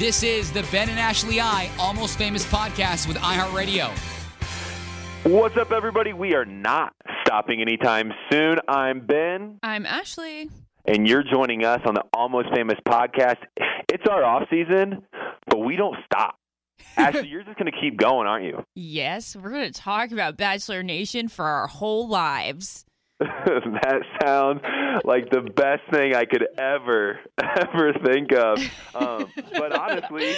[0.00, 3.90] This is the Ben and Ashley I Almost Famous podcast with iHeartRadio.
[5.30, 6.14] What's up, everybody?
[6.14, 8.56] We are not stopping anytime soon.
[8.66, 10.48] I'm Ben, I'm Ashley.
[10.86, 13.36] and you're joining us on the Almost Famous podcast.
[13.90, 15.02] It's our off season,
[15.46, 16.36] but we don't stop.
[16.96, 18.64] Ashley, you're just going to keep going, aren't you?
[18.74, 22.86] Yes, we're going to talk about Bachelor Nation for our whole lives.
[23.44, 24.60] that sounds
[25.04, 28.58] like the best thing I could ever, ever think of.
[28.94, 30.34] Um, but honestly,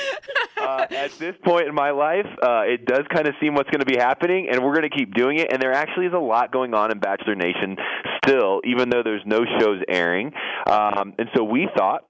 [0.61, 3.81] uh, at this point in my life, uh, it does kind of seem what's going
[3.81, 5.53] to be happening, and we're going to keep doing it.
[5.53, 7.77] And there actually is a lot going on in Bachelor Nation
[8.25, 10.33] still, even though there's no shows airing.
[10.67, 12.05] Um, and so we thought,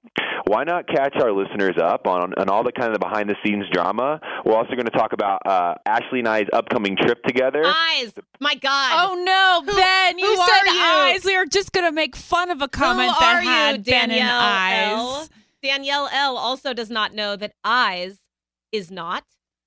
[0.45, 3.65] why not catch our listeners up on, on all the kind of behind the scenes
[3.71, 4.19] drama?
[4.43, 7.63] We're also going to talk about uh, Ashley and I's upcoming trip together.
[7.65, 8.13] Eyes.
[8.39, 9.09] My God.
[9.09, 10.19] Oh no, Who- Ben!
[10.19, 11.13] You who said are you?
[11.15, 11.25] eyes.
[11.25, 14.01] We are just going to make fun of a comment Who that had you, Ben
[14.03, 14.91] and Danielle eyes.
[14.97, 15.27] L?
[15.61, 18.17] Danielle L also does not know that eyes
[18.71, 19.23] is not,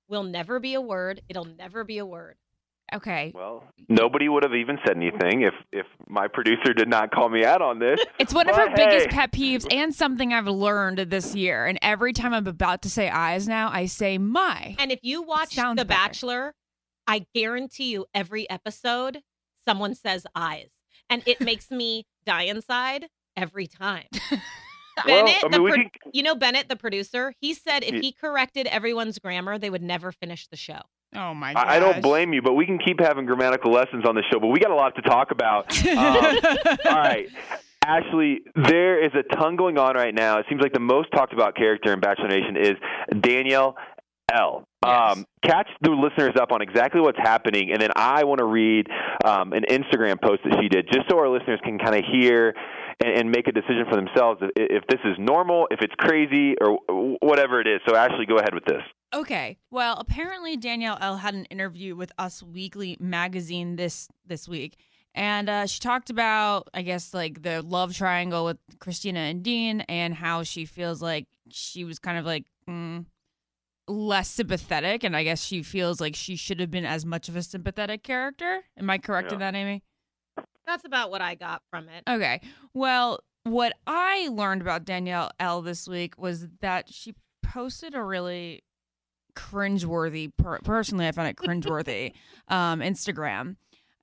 [0.07, 1.21] will never be a word.
[1.29, 2.35] It'll never be a word.
[2.93, 7.27] Okay, Well, nobody would have even said anything if if my producer did not call
[7.27, 7.99] me out on this.
[8.17, 11.65] it's one of But her biggest pet peeves and something I've learned this year.
[11.65, 14.77] And every time I'm about to say eyes now, I say my.
[14.79, 15.83] And if you watch The better.
[15.83, 16.55] Bachelor,
[17.05, 19.19] I guarantee you every episode
[19.67, 20.69] someone says eyes.
[21.09, 24.05] And it makes me die inside every time.
[25.05, 27.83] Well, Bennett, I the mean, we pro- can- you know Bennett, the producer, he said
[27.83, 30.79] if he corrected everyone's grammar, they would never finish the show.
[31.15, 31.67] Oh my god!
[31.67, 34.39] I, I don't blame you, but we can keep having grammatical lessons on the show.
[34.39, 35.65] But we got a lot to talk about.
[35.87, 35.95] Um,
[36.85, 37.27] all right.
[37.85, 40.39] Ashley, there is a ton going on right now.
[40.39, 42.73] It seems like the most talked about character in Bachelor Nation is
[43.21, 43.75] Danielle
[44.33, 44.66] L.
[44.87, 45.17] Yes.
[45.17, 48.87] Um, catch the listeners up on exactly what's happening, and then I want to read
[49.25, 52.53] um, an Instagram post that she did, just so our listeners can kind of hear
[53.03, 56.55] and, and make a decision for themselves if, if this is normal, if it's crazy,
[56.61, 56.79] or
[57.21, 57.81] whatever it is.
[57.87, 58.81] So, Ashley, go ahead with this.
[59.13, 59.57] Okay.
[59.71, 64.77] Well, apparently Danielle L had an interview with Us Weekly magazine this this week,
[65.15, 69.81] and uh, she talked about, I guess, like the love triangle with Kristina and Dean,
[69.81, 73.05] and how she feels like she was kind of like mm,
[73.87, 77.35] less sympathetic, and I guess she feels like she should have been as much of
[77.35, 78.63] a sympathetic character.
[78.77, 79.83] Am I correct in that, Amy?
[80.65, 82.03] That's about what I got from it.
[82.09, 82.41] Okay.
[82.73, 88.63] Well, what I learned about Danielle L this week was that she posted a really
[89.35, 92.13] cringeworthy, per- personally, I found it cringeworthy,
[92.49, 93.55] um, Instagram.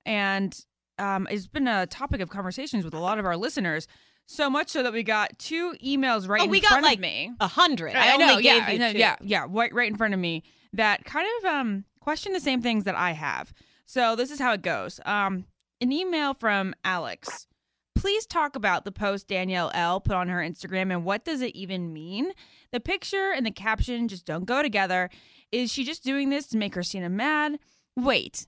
[0.05, 0.57] And
[0.97, 3.87] um, it's been a topic of conversations with a lot of our listeners.
[4.27, 6.97] So much so that we got two emails right Oh, in we got, front like,
[6.97, 7.31] of me.
[7.39, 7.95] A hundred.
[7.95, 10.13] I, I only know, gave yeah, you I know, yeah, yeah, right, right in front
[10.13, 10.43] of me
[10.73, 13.53] that kind of um question the same things that I have.
[13.85, 14.99] So this is how it goes.
[15.05, 15.45] Um,
[15.81, 17.47] an email from Alex.
[17.93, 21.55] Please talk about the post Danielle L put on her Instagram and what does it
[21.55, 22.31] even mean?
[22.71, 25.09] The picture and the caption just don't go together.
[25.51, 27.57] Is she just doing this to make Kristina mad?
[27.95, 28.47] Wait,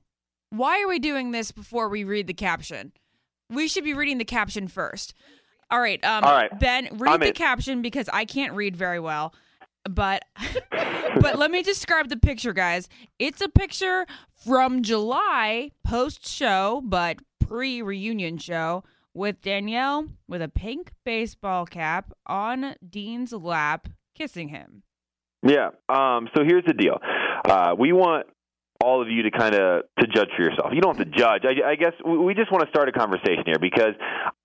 [0.49, 2.91] why are we doing this before we read the caption?
[3.49, 5.13] We should be reading the caption first.
[5.69, 7.33] All right, um, All right, Ben, read I'm the in.
[7.33, 9.33] caption because I can't read very well.
[9.89, 10.23] But
[10.71, 12.87] but let me describe the picture, guys.
[13.19, 14.05] It's a picture
[14.45, 18.83] from July post show, but pre reunion show
[19.13, 24.83] with Danielle with a pink baseball cap on Dean's lap, kissing him.
[25.43, 25.69] Yeah.
[25.89, 26.99] Um, so here's the deal.
[27.45, 28.27] Uh, we want
[28.83, 30.71] all of you to kind of to judge for yourself.
[30.73, 31.43] You don't have to judge.
[31.45, 33.93] I, I guess we just want to start a conversation here because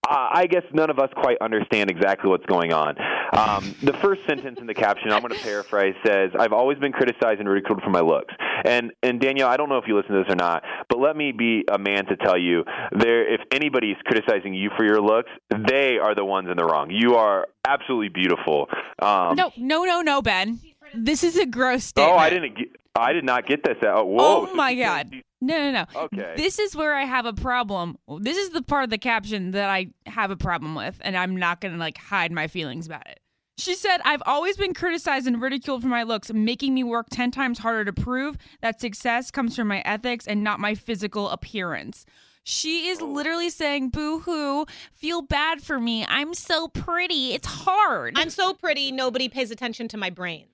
[0.05, 2.97] I guess none of us quite understand exactly what's going on.
[3.33, 6.93] Um, the first sentence in the caption, I'm going to paraphrase, says, "I've always been
[6.93, 8.35] criticized and ridiculed for my looks."
[8.65, 11.17] And and Danielle, I don't know if you listen to this or not, but let
[11.17, 15.31] me be a man to tell you, there if anybody's criticizing you for your looks,
[15.51, 16.91] they are the ones in the wrong.
[16.91, 18.69] You are absolutely beautiful.
[19.01, 20.61] Um, No, no, no, no, Ben.
[20.95, 22.15] This is a gross statement.
[22.15, 22.57] Oh, I didn't.
[22.57, 23.79] Get, I did not get this.
[23.83, 24.49] Oh, whoa.
[24.51, 25.15] Oh my she God.
[25.41, 26.01] No, no, no.
[26.03, 26.35] Okay.
[26.37, 27.99] This is where I have a problem.
[28.21, 31.37] This is the part of the caption that I have a problem with, and I'm
[31.37, 33.19] not going to like hide my feelings about it.
[33.59, 37.31] She said, I've always been criticized and ridiculed for my looks, making me work 10
[37.33, 42.07] times harder to prove that success comes from my ethics and not my physical appearance.
[42.45, 43.07] She is oh.
[43.07, 46.05] literally saying, boo hoo, feel bad for me.
[46.09, 47.35] I'm so pretty.
[47.35, 48.15] It's hard.
[48.17, 50.52] I'm so pretty, nobody pays attention to my brains.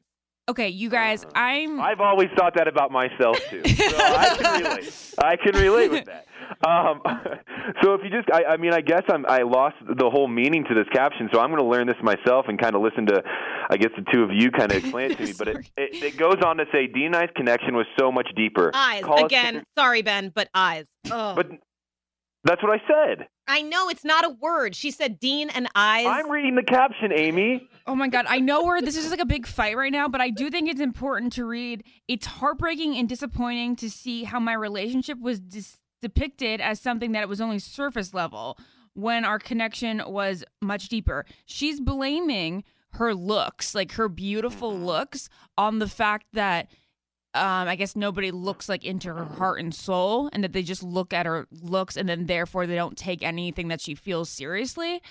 [0.48, 1.80] Okay, you guys, I'm.
[1.80, 3.62] I've always thought that about myself too.
[3.78, 5.14] So I can relate.
[5.22, 6.26] I can relate with that.
[6.66, 7.00] Um,
[7.82, 10.64] so if you just, I, I mean, I guess I'm, I lost the whole meaning
[10.68, 11.28] to this caption.
[11.32, 13.22] So I'm going to learn this myself and kind of listen to,
[13.70, 15.32] I guess the two of you kind of explain it to me.
[15.36, 18.28] But it, it, it goes on to say D and I's connection was so much
[18.36, 18.70] deeper.
[18.74, 19.64] Eyes Call us- again.
[19.76, 20.84] Sorry, Ben, but eyes.
[21.10, 21.34] Oh.
[21.34, 21.50] But
[22.44, 23.26] that's what I said.
[23.46, 24.76] I know it's not a word.
[24.76, 26.06] She said Dean and eyes.
[26.06, 27.68] I'm reading the caption, Amy.
[27.86, 30.20] Oh my god, I know where this is like a big fight right now, but
[30.20, 31.84] I do think it's important to read.
[32.06, 37.22] It's heartbreaking and disappointing to see how my relationship was dis- depicted as something that
[37.22, 38.58] it was only surface level
[38.94, 41.24] when our connection was much deeper.
[41.46, 44.84] She's blaming her looks, like her beautiful mm-hmm.
[44.84, 46.70] looks, on the fact that
[47.34, 50.82] um, I guess nobody looks like into her heart and soul, and that they just
[50.82, 55.02] look at her looks, and then therefore they don't take anything that she feels seriously,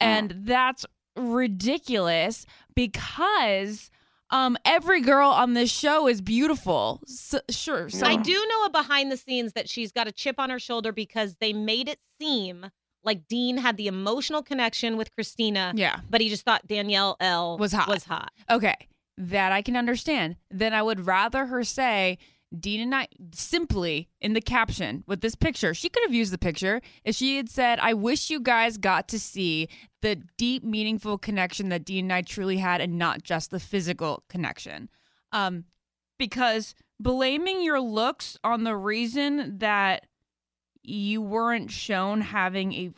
[0.00, 0.84] and that's
[1.16, 3.90] ridiculous because
[4.30, 7.00] um, every girl on this show is beautiful.
[7.06, 10.36] So, sure, so I do know a behind the scenes that she's got a chip
[10.38, 12.66] on her shoulder because they made it seem
[13.04, 16.00] like Dean had the emotional connection with Kristina, Yeah.
[16.08, 17.88] but he just thought Danielle L Was hot.
[17.88, 18.30] Was hot.
[18.48, 18.76] Okay,
[19.16, 20.36] that I can understand.
[20.50, 22.18] Then I would rather her say,
[22.58, 26.38] Dean and I, simply in the caption with this picture, she could have used the
[26.38, 29.68] picture if she had said, I wish you guys got to see
[30.02, 34.22] the deep, meaningful connection that Dean and I truly had and not just the physical
[34.28, 34.90] connection.
[35.32, 35.64] Um,
[36.18, 40.06] because blaming your looks on the reason that
[40.82, 42.90] you weren't shown having a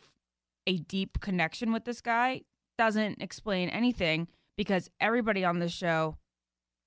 [0.67, 2.41] a deep connection with this guy
[2.77, 6.17] doesn't explain anything because everybody on this show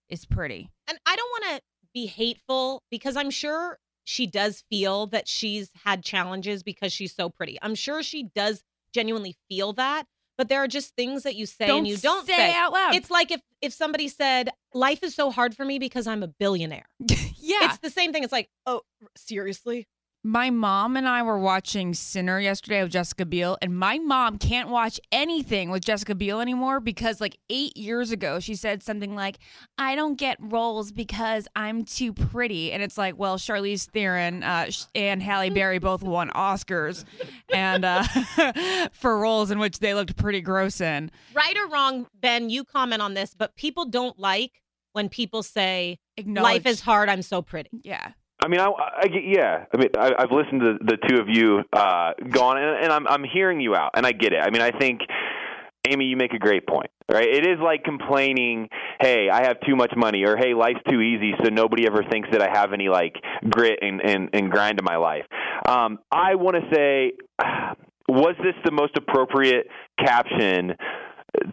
[0.08, 0.70] is pretty.
[0.88, 1.62] And I don't want to
[1.92, 7.28] be hateful because I'm sure she does feel that she's had challenges because she's so
[7.28, 7.58] pretty.
[7.60, 8.62] I'm sure she does
[8.92, 10.06] genuinely feel that,
[10.38, 12.54] but there are just things that you say and you don't say, say.
[12.54, 12.94] out loud.
[12.94, 16.28] It's like if if somebody said, "Life is so hard for me because I'm a
[16.28, 17.64] billionaire." yeah.
[17.64, 18.22] It's the same thing.
[18.22, 18.82] It's like, "Oh,
[19.16, 19.88] seriously?"
[20.24, 24.68] My mom and I were watching Sinner yesterday with Jessica Biel, and my mom can't
[24.68, 29.38] watch anything with Jessica Biel anymore because, like, eight years ago, she said something like,
[29.78, 32.72] I don't get roles because I'm too pretty.
[32.72, 37.04] And it's like, well, Charlize Theron uh, and Halle Berry both won Oscars
[37.54, 38.02] and uh,
[38.92, 41.12] for roles in which they looked pretty gross in.
[41.32, 44.60] Right or wrong, Ben, you comment on this, but people don't like
[44.94, 48.12] when people say, "Life is hard, I'm so pretty." Yeah.
[48.40, 49.64] I mean, I, I yeah.
[49.72, 52.92] I mean, I, I've listened to the two of you uh, go on, and, and
[52.92, 54.40] I'm I'm hearing you out, and I get it.
[54.40, 55.00] I mean, I think
[55.86, 57.26] Amy, you make a great point, right?
[57.26, 58.68] It is like complaining,
[59.00, 62.28] "Hey, I have too much money," or "Hey, life's too easy," so nobody ever thinks
[62.32, 63.14] that I have any like
[63.48, 65.24] grit and and, and grind in my life.
[65.66, 67.12] Um, I want to say,
[68.08, 69.68] was this the most appropriate
[69.98, 70.74] caption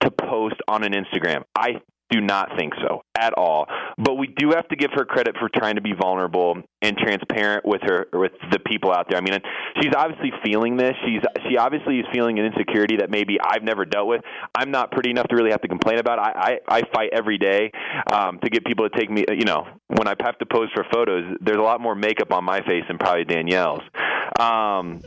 [0.01, 1.43] to post on an Instagram?
[1.55, 3.67] I do not think so at all.
[3.97, 7.65] But we do have to give her credit for trying to be vulnerable and transparent
[7.65, 9.17] with her with the people out there.
[9.17, 9.39] I mean,
[9.81, 10.93] she's obviously feeling this.
[11.05, 14.21] She's she obviously is feeling an insecurity that maybe I've never dealt with.
[14.53, 16.19] I'm not pretty enough to really have to complain about.
[16.19, 17.71] I I, I fight every day
[18.11, 19.25] um, to get people to take me.
[19.29, 22.43] You know, when I have to pose for photos, there's a lot more makeup on
[22.43, 23.81] my face than probably Danielle's.
[24.39, 25.01] Um,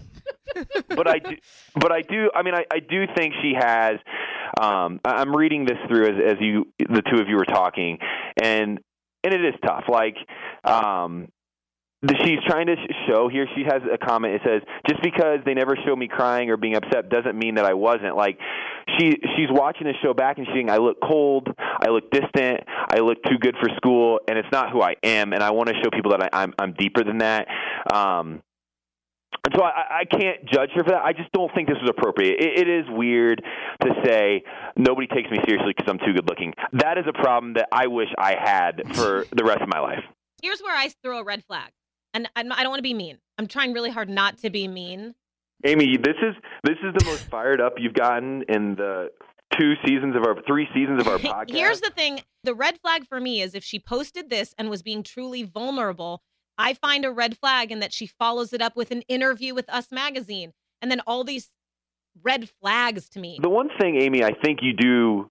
[0.89, 1.37] but I do,
[1.75, 2.31] but I do.
[2.35, 3.95] I mean, I, I do think she has.
[4.61, 7.99] Um, I'm reading this through as, as you, the two of you were talking,
[8.43, 8.81] and
[9.25, 9.85] and it is tough.
[9.89, 10.17] Like,
[10.65, 11.29] um,
[12.25, 12.77] she's trying to
[13.09, 13.47] show here.
[13.55, 14.35] She has a comment.
[14.35, 17.65] It says, "Just because they never show me crying or being upset doesn't mean that
[17.65, 18.39] I wasn't." Like,
[18.99, 21.49] she she's watching the show back and she's saying, "I look cold.
[21.59, 22.61] I look distant.
[22.69, 25.33] I look too good for school, and it's not who I am.
[25.33, 27.49] And I want to show people that I, I'm I'm deeper than that."
[27.93, 28.43] Um,
[29.45, 31.03] and so I, I can't judge her for that.
[31.03, 32.41] I just don't think this was appropriate.
[32.41, 33.43] It, it is weird
[33.83, 34.43] to say
[34.77, 36.53] nobody takes me seriously because I'm too good looking.
[36.73, 40.05] That is a problem that I wish I had for the rest of my life.
[40.43, 41.70] Here's where I throw a red flag,
[42.15, 43.19] and I'm, I don't want to be mean.
[43.39, 45.15] I'm trying really hard not to be mean.
[45.65, 49.11] Amy, this is this is the most fired up you've gotten in the
[49.58, 51.51] two seasons of our three seasons of our podcast.
[51.51, 54.82] Here's the thing: the red flag for me is if she posted this and was
[54.82, 56.23] being truly vulnerable.
[56.58, 59.69] I find a red flag in that she follows it up with an interview with
[59.70, 61.50] Us Magazine, and then all these
[62.22, 63.38] red flags to me.
[63.41, 65.31] The one thing, Amy, I think you do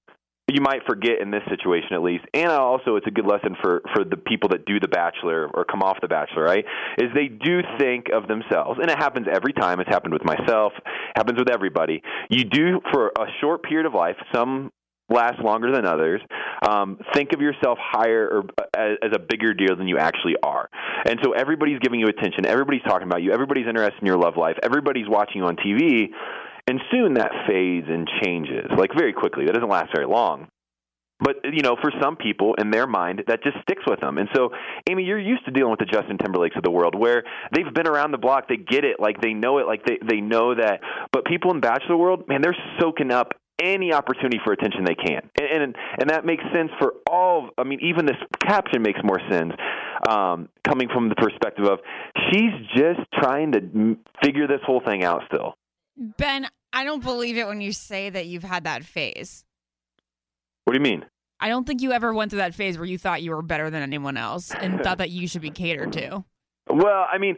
[0.49, 3.81] you might forget in this situation at least, and also it's a good lesson for
[3.93, 6.63] for the people that do the Bachelor or come off the Bachelor, right?
[6.97, 9.81] Is they do think of themselves, and it happens every time.
[9.81, 10.71] It's happened with myself,
[11.17, 12.01] happens with everybody.
[12.29, 14.15] You do for a short period of life.
[14.33, 14.71] Some
[15.09, 16.21] last longer than others.
[16.61, 18.43] Um, think of yourself higher or
[18.75, 20.69] as, as a bigger deal than you actually are.
[21.05, 22.45] And so everybody's giving you attention.
[22.45, 23.31] Everybody's talking about you.
[23.31, 24.57] Everybody's interested in your love life.
[24.63, 26.07] Everybody's watching you on TV.
[26.67, 29.45] And soon that fades and changes, like very quickly.
[29.45, 30.47] That doesn't last very long.
[31.19, 34.17] But you know, for some people in their mind, that just sticks with them.
[34.17, 34.49] And so,
[34.89, 37.23] Amy, you're used to dealing with the Justin Timberlakes of the world, where
[37.55, 40.21] they've been around the block, they get it, like they know it, like they they
[40.21, 40.81] know that.
[41.11, 45.29] But people in Bachelor world, man, they're soaking up any opportunity for attention they can,
[45.39, 47.49] and and, and that makes sense for all.
[47.57, 49.53] I mean, even this caption makes more sense
[50.09, 51.79] um, coming from the perspective of
[52.31, 55.55] she's just trying to m- figure this whole thing out still.
[55.95, 59.43] Ben, I don't believe it when you say that you've had that phase.
[60.65, 61.05] What do you mean?
[61.39, 63.69] I don't think you ever went through that phase where you thought you were better
[63.69, 66.23] than anyone else and thought that you should be catered to.
[66.69, 67.37] Well, I mean,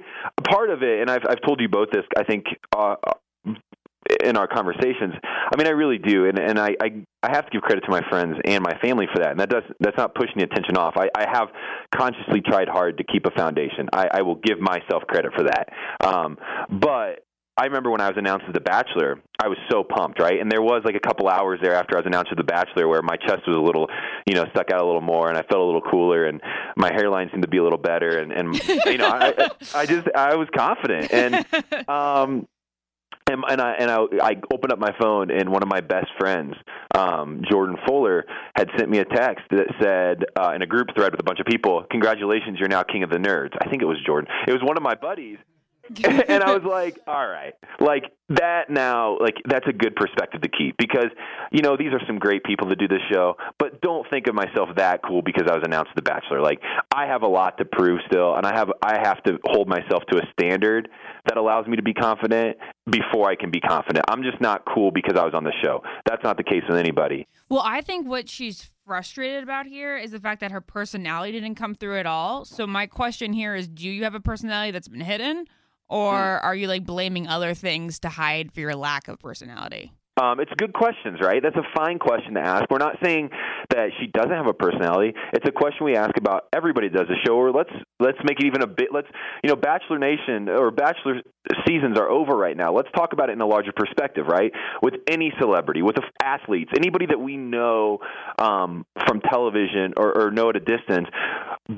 [0.50, 2.04] part of it, and I've I've told you both this.
[2.18, 2.46] I think
[2.76, 2.96] uh,
[4.24, 5.13] in our conversations.
[5.24, 7.91] I mean, I really do, and and I, I I have to give credit to
[7.91, 9.32] my friends and my family for that.
[9.32, 10.96] And that does that's not pushing the attention off.
[10.98, 11.50] I, I have
[11.96, 13.89] consciously tried hard to keep a foundation.
[13.94, 15.70] I, I will give myself credit for that.
[16.01, 16.38] Um,
[16.70, 17.25] but
[17.60, 20.39] I remember when I was announced as The Bachelor, I was so pumped, right?
[20.39, 22.88] And there was like a couple hours there after I was announced as The Bachelor
[22.88, 23.88] where my chest was a little,
[24.25, 26.39] you know, stuck out a little more, and I felt a little cooler, and
[26.77, 30.08] my hairline seemed to be a little better, and and you know, I, I just
[30.15, 31.46] I was confident, and
[31.89, 32.48] um,
[33.29, 36.07] and, and I and I, I opened up my phone, and one of my best
[36.19, 36.55] friends,
[36.95, 41.12] um, Jordan Fuller, had sent me a text that said uh, in a group thread
[41.12, 43.86] with a bunch of people, "Congratulations, you're now king of the nerds." I think it
[43.86, 44.29] was Jordan.
[44.48, 45.38] It was one of my buddies.
[46.03, 50.50] and I was like, all right, like that now, like that's a good perspective to
[50.50, 51.10] keep because,
[51.51, 54.36] you know, these are some great people to do this show, but don't think of
[54.36, 56.41] myself that cool because I was announced The Bachelor.
[56.41, 56.60] Like
[56.93, 60.03] I have a lot to prove still, and I have I have to hold myself
[60.12, 60.89] to a standard
[61.25, 62.58] that allows me to be confident
[62.89, 64.05] before I can be confident.
[64.08, 65.81] I'm just not cool because I was on the show.
[66.05, 67.27] That's not the case with anybody.
[67.50, 71.55] Well, I think what she's frustrated about here is the fact that her personality didn't
[71.55, 72.46] come through at all.
[72.46, 75.46] So my question here is do you have a personality that's been hidden?
[75.89, 76.43] Or mm.
[76.43, 79.91] are you like blaming other things to hide for your lack of personality?
[80.20, 81.42] Um, it's good questions, right?
[81.42, 82.66] That's a fine question to ask.
[82.70, 83.30] We're not saying
[83.70, 85.14] that she doesn't have a personality.
[85.34, 87.36] It's a question we ask about everybody does a show.
[87.36, 88.90] Or let's let's make it even a bit.
[88.92, 89.08] Let's
[89.44, 91.22] you know, Bachelor Nation or Bachelor
[91.66, 92.74] seasons are over right now.
[92.74, 94.52] Let's talk about it in a larger perspective, right?
[94.82, 98.00] With any celebrity, with athletes, anybody that we know
[98.38, 101.08] um, from television or, or know at a distance,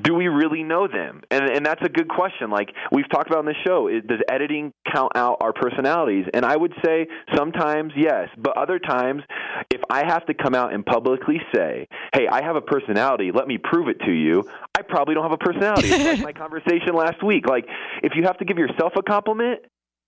[0.02, 1.22] do we really know them?
[1.30, 2.50] And and that's a good question.
[2.50, 6.26] Like we've talked about on the show, does editing count out our personalities?
[6.34, 9.22] And I would say sometimes yes, but other times,
[9.70, 13.30] if I have to come out and publicly say, "Hey, I have a personality.
[13.32, 15.90] Let me prove it to you," I probably don't have a personality.
[15.90, 17.46] like my conversation last week.
[17.46, 17.66] Like
[18.02, 19.60] if you have to give yourself a compliment,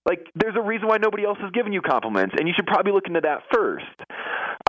[0.05, 2.91] like there's a reason why nobody else has given you compliments, and you should probably
[2.91, 3.85] look into that first.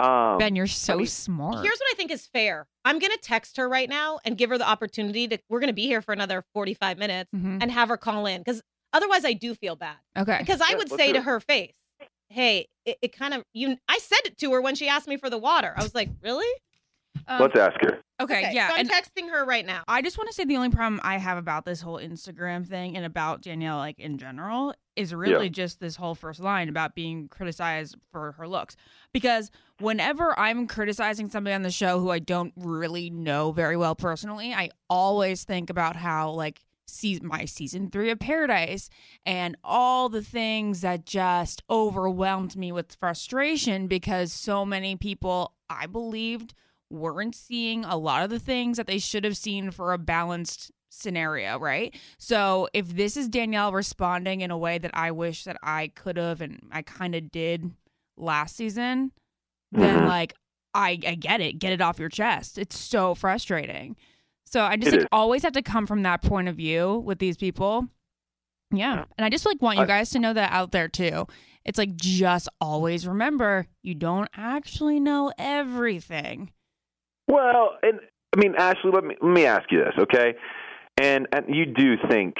[0.01, 1.63] Um, ben, you're so I mean, smart.
[1.65, 2.67] Here's what I think is fair.
[2.85, 5.39] I'm gonna text her right now and give her the opportunity to.
[5.49, 7.63] We're gonna be here for another 45 minutes Mhm.
[7.63, 9.97] and have her call in because otherwise I do feel bad.
[10.17, 10.39] Okay.
[10.39, 11.75] Because I Yeah, would say to her face,
[12.28, 15.16] "Hey, it, it kind of you." I said it to her when she asked me
[15.16, 15.73] for the water.
[15.76, 16.47] I was like, "Really?"
[17.28, 17.99] Um, let's ask her.
[18.21, 18.68] okay, yeah.
[18.68, 19.83] So I'm and texting her right now.
[19.88, 22.95] I just want to say the only problem I have about this whole Instagram thing
[22.97, 25.50] and about Danielle, like in general, is really Yeah.
[25.50, 28.76] just this whole first line about being criticized for her looks.
[29.12, 33.95] Because whenever I'm criticizing somebody on the show who I don't really know very well
[33.97, 38.88] personally, I always think about how, like, see my season three of Paradise
[39.25, 45.87] and all the things that just overwhelmed me with frustration because so many people I
[45.87, 46.55] believed
[46.90, 50.71] weren't seeing a lot of the things that they should have seen for a balanced
[50.88, 51.95] scenario, right?
[52.19, 56.16] So if this is Danielle responding in a way that I wish that I could
[56.16, 57.73] have and I kind of did
[58.16, 59.12] last season,
[59.73, 60.07] then Mhm.
[60.07, 60.35] like
[60.73, 62.57] I I get it, get it off your chest.
[62.59, 63.97] It's so frustrating.
[64.47, 65.09] So I just It like is.
[65.12, 67.88] always have to come from that point of view with these people.
[68.71, 69.05] Yeah.
[69.19, 71.26] And I just like want you guys to know that out there too.
[71.65, 76.53] It's like just always remember you don't actually know everything.
[77.29, 77.99] Well, and
[78.35, 80.35] I mean, Ashley, let me let me ask you this, okay?
[80.99, 82.37] And and you do think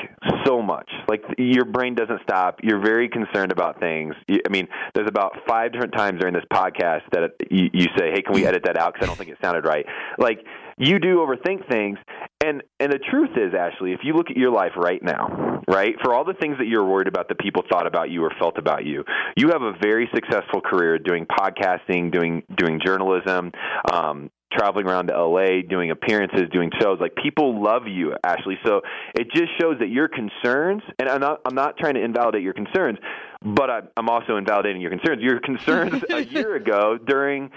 [0.47, 0.91] so much.
[1.09, 2.61] Like your brain doesn't stop.
[2.63, 4.15] You're very concerned about things.
[4.29, 8.13] You, I mean, there's about five different times during this podcast that you, you say,
[8.13, 9.85] "Hey, can we edit that out?" Because I don't think it sounded right.
[10.19, 10.41] Like
[10.79, 11.99] you do overthink things.
[12.45, 15.95] And and the truth is, Ashley, if you look at your life right now, right,
[16.03, 18.59] for all the things that you're worried about, that people thought about you or felt
[18.59, 19.05] about you,
[19.37, 23.53] you have a very successful career doing podcasting, doing doing journalism.
[23.91, 26.99] Um, traveling around to LA, doing appearances, doing shows.
[27.01, 28.59] Like people love you, Ashley.
[28.65, 28.81] So
[29.15, 32.55] it just shows that your concerns, and I'm not, I'm not trying to invalidate your
[32.55, 32.99] concerns,
[33.43, 35.23] but I, I'm also invalidating your concerns.
[35.23, 37.51] Your concerns a year ago during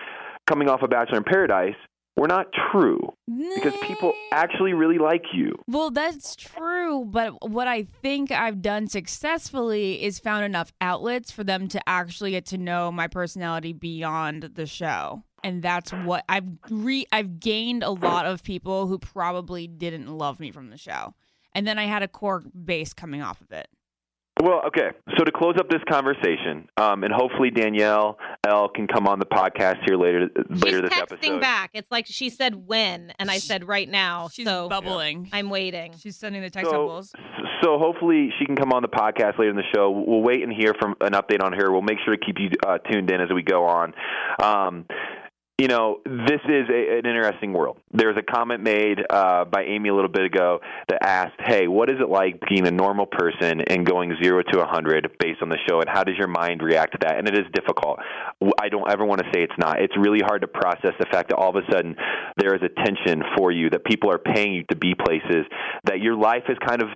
[0.47, 1.75] coming off of Bachelor in Paradise
[2.19, 2.99] were not true
[3.55, 5.53] because people actually really like you.
[5.67, 11.43] Well, that's true, but what I think I've done successfully is found enough outlets for
[11.43, 15.23] them to actually get to know my personality beyond the show.
[15.43, 20.39] And that's what I've re I've gained a lot of people who probably didn't love
[20.39, 21.13] me from the show.
[21.53, 23.67] And then I had a core base coming off of it.
[24.41, 24.91] Well, okay.
[25.17, 28.17] So to close up this conversation, um, and hopefully Danielle
[28.47, 31.41] L can come on the podcast here later later She's this texting episode.
[31.41, 31.71] back.
[31.73, 34.29] It's like she said when, and I said right now.
[34.29, 35.27] She's so bubbling.
[35.33, 35.93] I'm waiting.
[35.99, 37.11] She's sending the text So, bubbles.
[37.61, 39.89] so hopefully she can come on the podcast later in the show.
[39.91, 41.69] We'll wait and hear from an update on her.
[41.69, 43.93] We'll make sure to keep you uh, tuned in as we go on.
[44.41, 44.85] Um,
[45.59, 47.77] you know, this is a, an interesting world.
[47.91, 51.67] There was a comment made uh, by Amy a little bit ago that asked, "Hey,
[51.67, 55.41] what is it like being a normal person and going zero to a hundred based
[55.41, 57.99] on the show, and how does your mind react to that?" And it is difficult.
[58.57, 59.81] I don't ever want to say it's not.
[59.81, 61.93] It's really hard to process the fact that all of a sudden
[62.37, 65.45] there is attention for you, that people are paying you to be places,
[65.83, 66.87] that your life is kind of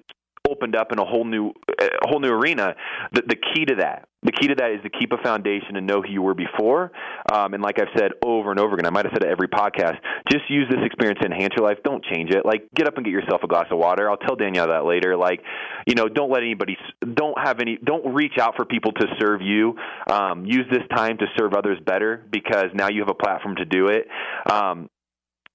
[0.50, 2.76] opened up in a whole new a whole new arena.
[3.14, 5.88] The, the key to that, the key to that is to keep a foundation and
[5.88, 6.92] know who you were before.
[7.32, 9.48] Um, and like I've said over and over again, I might have said it every
[9.48, 9.98] podcast.
[10.32, 11.78] Just use this experience to enhance your life.
[11.84, 12.46] Don't change it.
[12.46, 14.10] Like get up and get yourself a glass of water.
[14.10, 15.16] I'll tell Danielle that later.
[15.16, 15.42] Like,
[15.88, 19.42] you know, don't let anybody, don't have any, don't reach out for people to serve
[19.42, 19.76] you.
[20.10, 23.66] Um, use this time to serve others better because now you have a platform to
[23.66, 24.08] do it.
[24.52, 24.90] Um,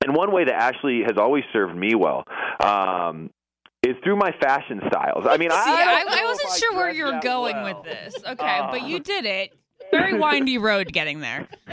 [0.04, 2.25] and one way that Ashley has always served me well
[2.61, 3.30] um,
[3.87, 5.25] is through my fashion styles.
[5.28, 7.76] I mean, See, I, I, I, wasn't I sure where you were going well.
[7.76, 8.14] with this.
[8.28, 9.52] Okay, but you Uh, did it.
[9.90, 11.49] Very windy road getting there.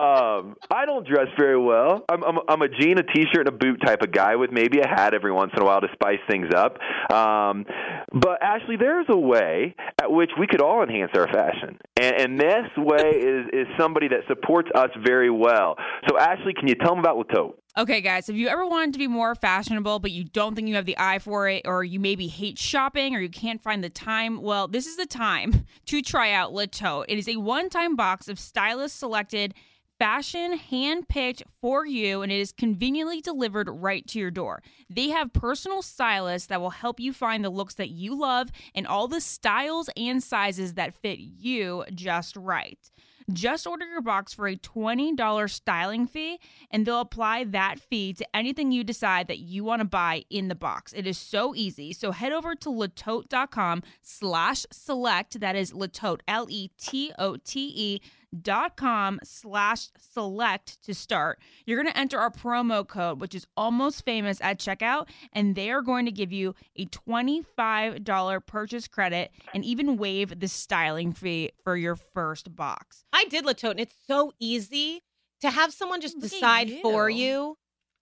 [0.00, 2.04] um, I don't dress very well.
[2.08, 4.80] I'm, I'm I'm a jean, a t-shirt, and a boot type of guy with maybe
[4.80, 6.78] a hat every once in a while to spice things up.
[7.12, 7.64] Um,
[8.12, 12.40] but Ashley, there's a way at which we could all enhance our fashion, and, and
[12.40, 15.76] this way is is somebody that supports us very well.
[16.08, 17.62] So Ashley, can you tell them about Le Tote?
[17.78, 20.74] Okay, guys, if you ever wanted to be more fashionable, but you don't think you
[20.74, 23.88] have the eye for it, or you maybe hate shopping, or you can't find the
[23.88, 27.06] time, well, this is the time to try out Le Tote.
[27.08, 29.54] It is a one time box of stylist selected
[29.96, 34.60] fashion handpicked for you, and it is conveniently delivered right to your door.
[34.90, 38.88] They have personal stylists that will help you find the looks that you love and
[38.88, 42.90] all the styles and sizes that fit you just right.
[43.32, 46.38] Just order your box for a $20 styling fee,
[46.70, 50.48] and they'll apply that fee to anything you decide that you want to buy in
[50.48, 50.92] the box.
[50.92, 51.92] It is so easy.
[51.92, 55.40] So head over to letote.com slash select.
[55.40, 58.00] That is latote, L-E-T-O-T-E
[58.42, 61.38] dot com slash select to start.
[61.66, 65.70] You're going to enter our promo code, which is almost famous at checkout, and they
[65.70, 71.50] are going to give you a $25 purchase credit and even waive the styling fee
[71.64, 73.04] for your first box.
[73.12, 75.02] I did Le Tote, and it's so easy
[75.40, 77.24] to have someone just Look at decide for you.
[77.24, 77.58] you.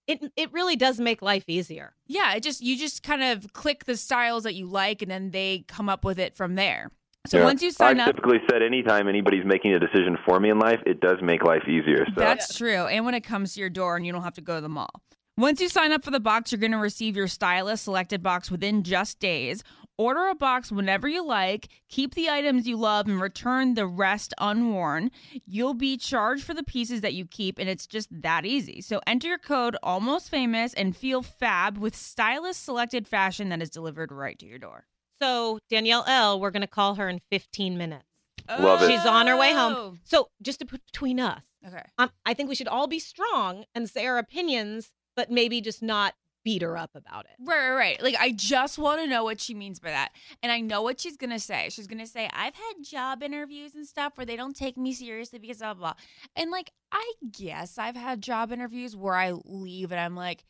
[0.06, 1.94] It it really does make life easier.
[2.06, 5.32] Yeah, it just you just kind of click the styles that you like and then
[5.32, 6.92] they come up with it from there.
[7.26, 7.44] So Yeah.
[7.44, 10.58] once you sign I've up, typically said anytime anybody's making a decision for me in
[10.58, 12.06] life, it does make life easier.
[12.06, 12.12] So.
[12.16, 12.86] That's true.
[12.86, 14.68] And when it comes to your door and you don't have to go to the
[14.68, 15.02] mall.
[15.38, 18.50] Once you sign up for the box, you're going to receive your stylist selected box
[18.50, 19.62] within just days.
[19.98, 24.34] Order a box whenever you like, keep the items you love, and return the rest
[24.38, 25.10] unworn.
[25.46, 28.80] You'll be charged for the pieces that you keep, and it's just that easy.
[28.82, 33.70] So enter your code Almost Famous and feel fab with stylist selected fashion that is
[33.70, 34.84] delivered right to your door.
[35.20, 38.04] So Danielle L, we're gonna call her in 15 minutes.
[38.48, 38.90] Love it.
[38.90, 39.56] She's on her way Oh.
[39.56, 40.00] home.
[40.04, 41.82] So just to put between us, Okay.
[41.98, 45.82] um, I think we should all be strong and say our opinions, but maybe just
[45.82, 47.32] not beat her up about it.
[47.40, 48.02] Right, right, right.
[48.02, 50.12] Like I just want to know what she means by that.
[50.44, 51.70] And I know what she's gonna say.
[51.70, 55.40] She's gonna say, I've had job interviews and stuff where they don't take me seriously
[55.40, 55.94] because blah blah.
[55.94, 56.02] blah.
[56.36, 60.44] And like I guess I've had job interviews where I leave and I'm like,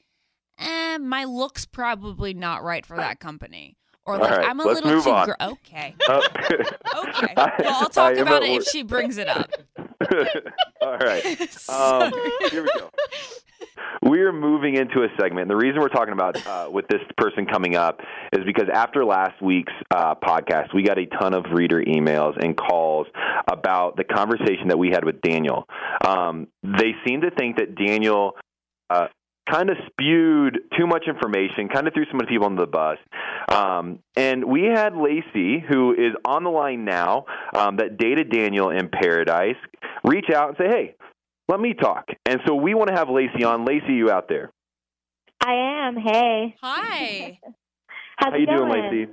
[0.59, 3.79] eh, my look's probably not right for that company.
[4.07, 5.27] Or like right, I'm a let's little move too on.
[5.27, 5.95] gr- okay.
[6.09, 6.21] Oh.
[7.09, 7.35] Okay.
[7.37, 9.51] Well, I'll talk about it if she brings it up.
[10.81, 11.69] All right.
[11.69, 12.13] Um,
[12.51, 12.91] here we go.
[14.03, 15.49] We're moving into a segment.
[15.49, 18.01] The reason we're talking about uh, with this person coming up
[18.33, 22.57] is because after last week's uh, podcast, we got a ton of reader emails and
[22.57, 23.07] calls
[23.51, 25.65] about the conversation that we had with Daniel.
[26.07, 28.33] Um, they seem to think that Daniel
[28.91, 29.07] uh,
[29.51, 32.67] kind of spewed too much information, kind of threw some of the people under the
[32.67, 32.99] bus.
[33.49, 38.71] Um, and we had Lacey, who is on the line now, um, that dated Daniel
[38.71, 39.57] in Paradise,
[40.05, 40.95] reach out and say, hey,
[41.49, 42.07] let me talk.
[42.25, 43.65] And so we want to have Lacey on.
[43.65, 44.51] Lacey, you out there?
[45.41, 45.97] I am.
[45.97, 46.57] Hey.
[46.61, 47.39] Hi.
[48.17, 48.83] How's How you doing, going?
[48.85, 49.13] Lacey?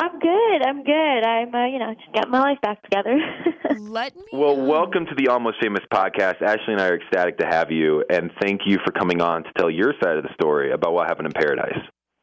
[0.00, 0.66] I'm good.
[0.66, 1.24] I'm good.
[1.24, 3.16] I'm, uh, you know, just got my life back together.
[3.78, 4.64] Let me Well, know.
[4.64, 6.42] welcome to the Almost Famous podcast.
[6.42, 9.50] Ashley and I are ecstatic to have you, and thank you for coming on to
[9.56, 11.78] tell your side of the story about what happened in Paradise.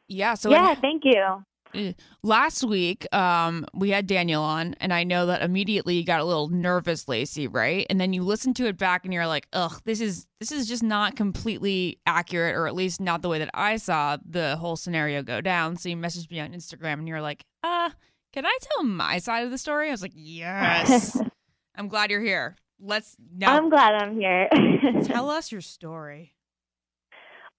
[0.10, 1.44] Yeah, so yeah, in- thank you.
[2.24, 6.26] Last week um we had daniel on and i know that immediately you got a
[6.26, 9.82] little nervous lacey right and then you listen to it back and you're like ugh
[9.86, 13.50] this is this is just not completely accurate or at least not the way that
[13.54, 17.22] i saw the whole scenario go down so you messaged me on instagram and you're
[17.22, 17.90] like uh
[18.34, 19.90] Can I tell my side of the story?
[19.90, 21.20] I was like, yes.
[21.76, 22.56] I'm glad you're here.
[22.80, 24.48] Let's now I'm glad I'm here.
[25.04, 26.34] tell us your story.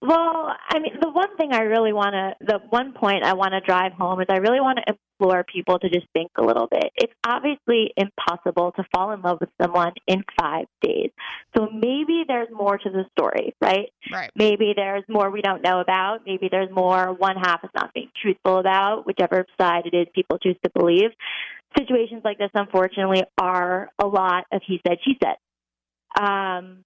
[0.04, 3.52] Well, I mean, the one thing I really want to, the one point I want
[3.52, 6.66] to drive home is I really want to implore people to just think a little
[6.68, 6.90] bit.
[6.96, 11.10] It's obviously impossible to fall in love with someone in five days.
[11.56, 13.92] So maybe there's more to the story, right?
[14.12, 14.32] Right.
[14.34, 16.22] Maybe there's more we don't know about.
[16.26, 20.36] Maybe there's more one half is not being truthful about, whichever side it is people
[20.38, 21.10] choose to believe.
[21.78, 25.36] Situations like this, unfortunately, are a lot of he said, she said.
[26.20, 26.82] Um,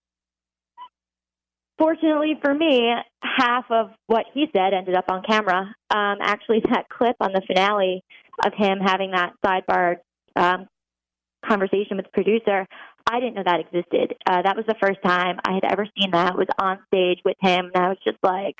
[1.79, 5.75] fortunately for me, half of what he said ended up on camera.
[5.91, 8.03] Um, actually, that clip on the finale
[8.45, 9.97] of him having that sidebar
[10.37, 10.67] um,
[11.47, 12.67] conversation with the producer,
[13.09, 14.17] I didn't know that existed.
[14.27, 16.37] Uh, that was the first time I had ever seen that.
[16.37, 18.57] Was on stage with him, and I was just like,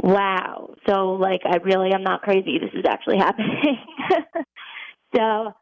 [0.00, 2.58] "Wow!" So, like, I really am not crazy.
[2.58, 3.76] This is actually happening.
[5.16, 5.52] so,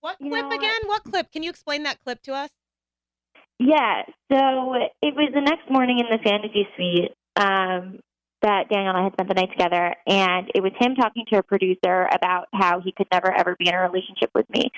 [0.00, 0.80] What clip know again?
[0.86, 1.30] What clip?
[1.30, 2.50] Can you explain that clip to us?
[3.58, 7.98] Yeah, so it was the next morning in the fantasy suite um,
[8.42, 11.38] that Daniel and I had spent the night together, and it was him talking to
[11.38, 14.70] a producer about how he could never ever be in a relationship with me.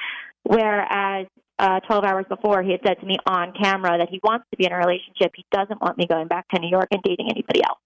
[0.44, 1.26] Whereas
[1.58, 4.56] uh, 12 hours before, he had said to me on camera that he wants to
[4.56, 5.32] be in a relationship.
[5.36, 7.78] He doesn't want me going back to New York and dating anybody else.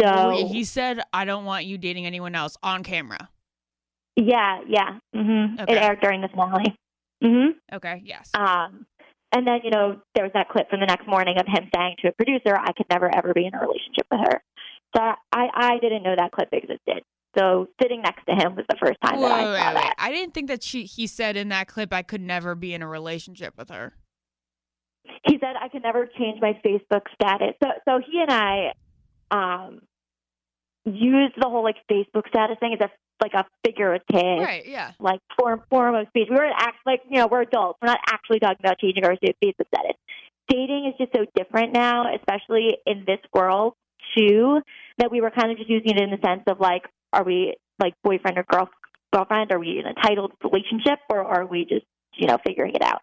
[0.00, 3.28] So- Wait, he said, I don't want you dating anyone else on camera.
[4.16, 4.98] Yeah, yeah.
[5.14, 5.72] hmm Okay.
[5.72, 6.76] It aired during the finale.
[7.22, 8.30] hmm Okay, yes.
[8.34, 8.86] Um,
[9.32, 11.96] and then, you know, there was that clip from the next morning of him saying
[12.02, 14.42] to a producer, I could never ever be in a relationship with her.
[14.96, 17.04] So I, I didn't know that clip existed.
[17.38, 19.74] So sitting next to him was the first time Wait, that I wait, saw wait,
[19.74, 19.82] wait.
[19.82, 19.94] that.
[19.98, 22.82] I didn't think that she he said in that clip I could never be in
[22.82, 23.94] a relationship with her.
[25.28, 27.54] He said I could never change my Facebook status.
[27.62, 28.72] So so he and I
[29.30, 29.80] um
[30.84, 34.92] used the whole like Facebook status thing as a like a figurative Right, yeah.
[34.98, 36.28] like form form of speech.
[36.30, 37.78] We weren't act like you know we're adults.
[37.80, 39.96] We're not actually talking about changing our Facebook status.
[40.48, 43.74] Dating is just so different now, especially in this world
[44.16, 44.60] too.
[44.98, 47.56] That we were kind of just using it in the sense of like, are we
[47.78, 48.68] like boyfriend or girl
[49.12, 49.52] girlfriend?
[49.52, 53.00] Are we in a titled relationship, or are we just you know figuring it out?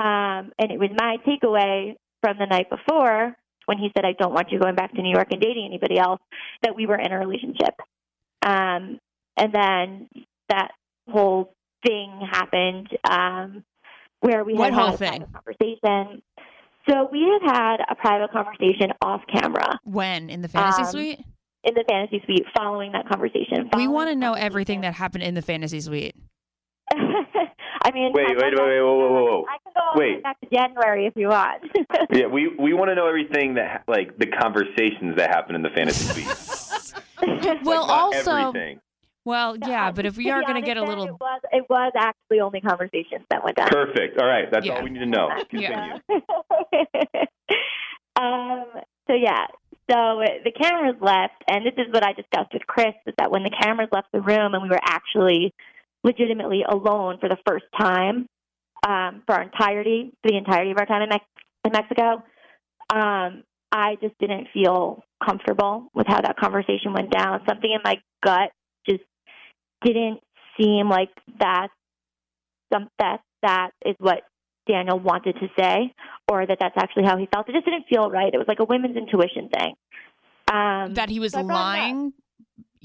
[0.00, 4.32] Um, and it was my takeaway from the night before when he said, "I don't
[4.32, 6.20] want you going back to New York and dating anybody else,"
[6.62, 7.74] that we were in a relationship.
[8.44, 9.00] Um,
[9.38, 10.08] and then
[10.48, 10.72] that
[11.10, 11.52] whole
[11.86, 13.64] thing happened um,
[14.20, 15.24] where we had had a thing?
[15.26, 16.22] private conversation.
[16.88, 21.20] So we had had a private conversation off camera When in the fantasy Um, suite?
[21.64, 23.68] in the fantasy suite following that conversation.
[23.76, 26.14] We want to know everything that happened in the fantasy suite.
[26.94, 29.44] I mean, Wait, I wait, can wait, go- wait, whoa, whoa, whoa, whoa.
[29.48, 30.22] I can go all the way Wait.
[30.22, 31.62] back to January if you want.
[32.10, 35.68] Yeah, we we want to know everything that like the conversations that happen in the
[35.70, 36.94] fantasy suite.
[37.64, 38.80] Well, Not also, everything.
[39.28, 41.92] Well, yeah, but if we are going to get a little, it was it was
[41.96, 43.68] actually only conversations that went down.
[43.68, 44.18] Perfect.
[44.18, 44.76] All right, that's Yeah.
[44.78, 45.28] all we need to know.
[45.52, 45.98] Yeah.
[48.20, 48.64] Um,
[49.06, 49.46] so yeah,
[49.88, 53.44] so the cameras left, and this is what I discussed with Chris: is that when
[53.44, 55.54] the cameras left the room and we were actually
[56.02, 58.26] legitimately alone for the first time
[58.84, 61.24] um, for our entirety, for the entirety of our time in, Mex-
[61.64, 62.24] in Mexico,
[62.92, 67.42] um, I just didn't feel comfortable with how that conversation went down.
[67.48, 68.57] Something in my gut just
[69.82, 70.20] didn't
[70.60, 71.68] seem like that.
[72.72, 74.22] Some that that is what
[74.66, 75.94] Daniel wanted to say,
[76.30, 77.48] or that that's actually how he felt.
[77.48, 78.32] It just didn't feel right.
[78.32, 79.74] It was like a women's intuition thing.
[80.52, 81.48] Um, that he was so I up.
[81.48, 82.12] lying,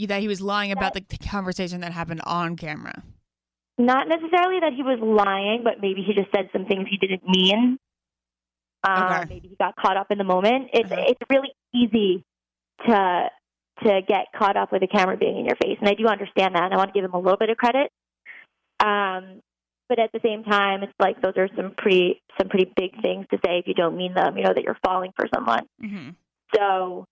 [0.07, 3.03] that he was lying about the conversation that happened on camera.
[3.77, 7.23] Not necessarily that he was lying, but maybe he just said some things he didn't
[7.27, 7.79] mean.
[8.87, 9.25] Um, Okay.
[9.29, 10.69] Maybe he got caught up in the moment.
[10.73, 11.03] It's Uh-huh.
[11.07, 12.23] it's really easy
[12.87, 13.29] to
[13.83, 16.55] to get caught up with a camera being in your face, and I do understand
[16.55, 16.63] that.
[16.63, 17.91] And I want to give him a little bit of credit.
[18.79, 19.41] Um,
[19.89, 23.25] but at the same time, it's like those are some pretty some pretty big things
[23.31, 24.37] to say if you don't mean them.
[24.37, 25.67] You know that you're falling for someone.
[25.79, 26.09] hmm
[26.55, 27.07] So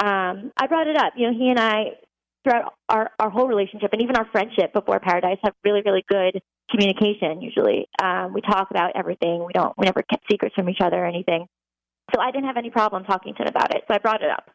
[0.00, 1.14] um, I brought it up.
[1.16, 1.96] You know, he and I,
[2.44, 6.40] throughout our, our whole relationship and even our friendship before Paradise, have really, really good
[6.70, 7.40] communication.
[7.40, 9.44] Usually, um, we talk about everything.
[9.44, 9.76] We don't.
[9.78, 11.46] We never kept secrets from each other or anything.
[12.14, 13.82] So I didn't have any problem talking to him about it.
[13.88, 14.48] So I brought it up,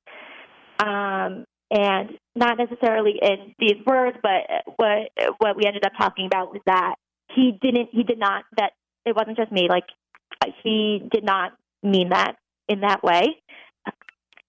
[0.82, 4.42] um, and not necessarily in these words, but
[4.78, 6.96] what what we ended up talking about was that
[7.36, 7.90] he didn't.
[7.92, 8.44] He did not.
[8.58, 8.72] That
[9.06, 9.68] it wasn't just me.
[9.70, 9.86] Like
[10.64, 11.52] he did not
[11.84, 12.36] mean that
[12.68, 13.42] in that way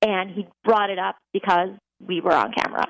[0.03, 1.69] and he brought it up because
[2.07, 2.87] we were on camera.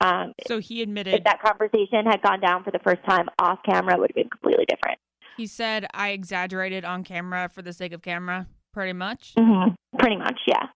[0.00, 3.58] Um, So he if admitted, that conversation had gone down for the first time off
[3.64, 4.98] camera, it would have been completely different.
[5.36, 9.34] he said, I exaggerated on camera for the sake of camera, pretty much.
[9.38, 9.74] Mm-hmm.
[9.98, 10.66] Pretty much, yeah.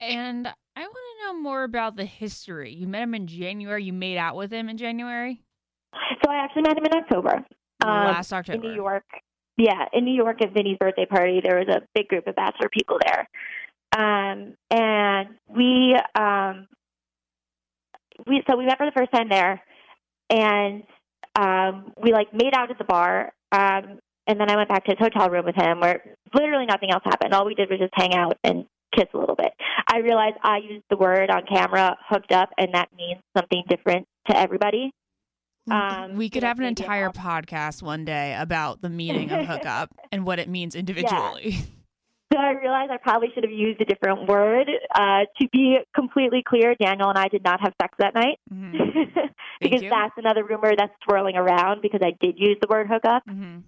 [0.00, 2.72] And I want to know more about the history.
[2.72, 3.84] You met him in January.
[3.84, 5.42] You made out with him in January.
[6.24, 7.44] So I actually met him in October.
[7.84, 8.56] Um, Last October.
[8.56, 9.04] in New York.
[9.56, 12.70] Yeah, in New York at Vinny's birthday party, there was a big group of bachelor
[12.72, 13.28] people there,
[13.94, 16.66] um, and we um,
[18.26, 19.60] we so we met for the first time there,
[20.30, 20.84] and
[21.38, 24.92] um, we like made out at the bar, um, and then I went back to
[24.92, 27.34] his hotel room with him, where literally nothing else happened.
[27.34, 29.52] All we did was just hang out and kiss a little bit.
[29.92, 34.06] I realize I used the word on camera, hooked up, and that means something different
[34.28, 34.92] to everybody.
[35.70, 40.24] Um, we could have an entire podcast one day about the meaning of hookup and
[40.26, 41.56] what it means individually.
[42.32, 44.70] So I realized I probably should have used a different word.
[44.94, 49.30] Uh, to be completely clear, Daniel and I did not have sex that night Mhm.
[49.60, 49.90] because you.
[49.90, 53.24] that's another rumor that's swirling around because I did use the word hookup.
[53.28, 53.64] Mhm.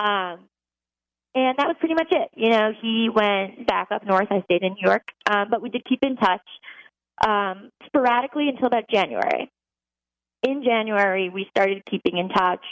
[0.00, 0.47] Um,
[1.46, 2.30] and that was pretty much it.
[2.34, 4.28] You know, he went back up north.
[4.30, 6.42] I stayed in New York, um, but we did keep in touch
[7.26, 9.50] um, sporadically until about January.
[10.42, 12.64] In January, we started keeping in touch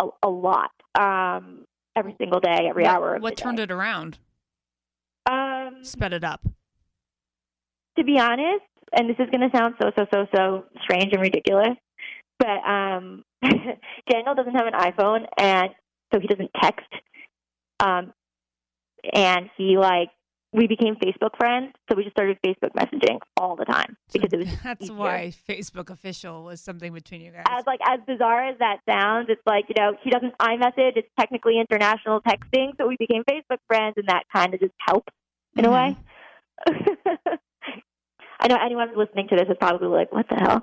[0.00, 3.18] a, a lot, um, every single day, every hour.
[3.18, 3.64] What turned day.
[3.64, 4.18] it around?
[5.30, 6.46] Um, Sped it up.
[7.96, 11.20] to be honest, and this is going to sound so so so so strange and
[11.20, 11.76] ridiculous,
[12.38, 15.70] but um, Daniel doesn't have an iPhone, and
[16.12, 16.86] so he doesn't text.
[17.80, 18.12] Um,
[19.12, 20.08] and he like
[20.52, 24.38] we became Facebook friends, so we just started Facebook messaging all the time because it
[24.38, 24.94] was That's easier.
[24.96, 27.42] why Facebook official was something between you guys.
[27.50, 30.96] As like as bizarre as that sounds, it's like you know he doesn't iMessage.
[30.96, 35.10] It's technically international texting, so we became Facebook friends, and that kind of just helped
[35.56, 35.96] in a way.
[38.40, 40.62] I know anyone listening to this is probably like, "What the hell?"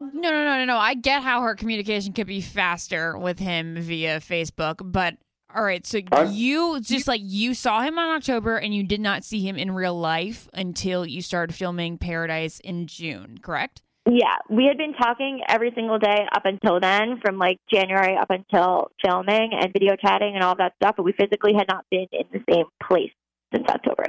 [0.00, 0.78] No, no, no, no, no.
[0.78, 5.16] I get how her communication could be faster with him via Facebook, but
[5.54, 5.86] all right.
[5.86, 9.40] So I'm- you just like you saw him on October and you did not see
[9.40, 13.82] him in real life until you started filming Paradise in June, correct?
[14.10, 18.30] Yeah, we had been talking every single day up until then, from like January up
[18.30, 22.06] until filming and video chatting and all that stuff, but we physically had not been
[22.12, 23.12] in the same place
[23.54, 24.04] since October.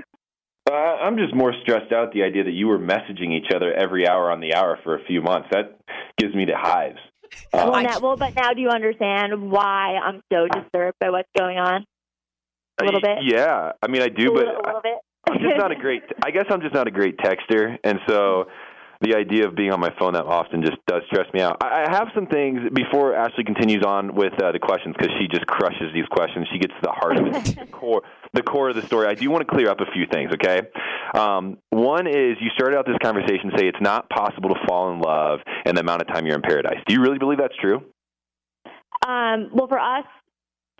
[0.69, 4.07] Uh, I'm just more stressed out the idea that you were messaging each other every
[4.07, 5.49] hour on the hour for a few months.
[5.51, 5.79] That
[6.17, 6.99] gives me the hives.
[7.53, 11.09] Uh, well, I- now, well, but now do you understand why I'm so disturbed by
[11.09, 11.85] what's going on?
[12.81, 13.19] A little bit.
[13.23, 14.97] Yeah, I mean I do, a but little, a little bit.
[15.29, 16.03] I'm just not a great.
[16.23, 18.45] I guess I'm just not a great texter, and so
[19.01, 21.63] the idea of being on my phone that often just does stress me out.
[21.63, 25.27] I I have some things before Ashley continues on with uh, the questions because she
[25.27, 26.47] just crushes these questions.
[26.51, 29.07] She gets to the heart of it, the core, the core of the story.
[29.07, 30.31] I do want to clear up a few things.
[30.33, 30.61] Okay,
[31.13, 34.99] um, one is you started out this conversation say it's not possible to fall in
[34.99, 36.79] love in the amount of time you're in paradise.
[36.85, 37.81] Do you really believe that's true?
[39.07, 40.05] Um, well, for us,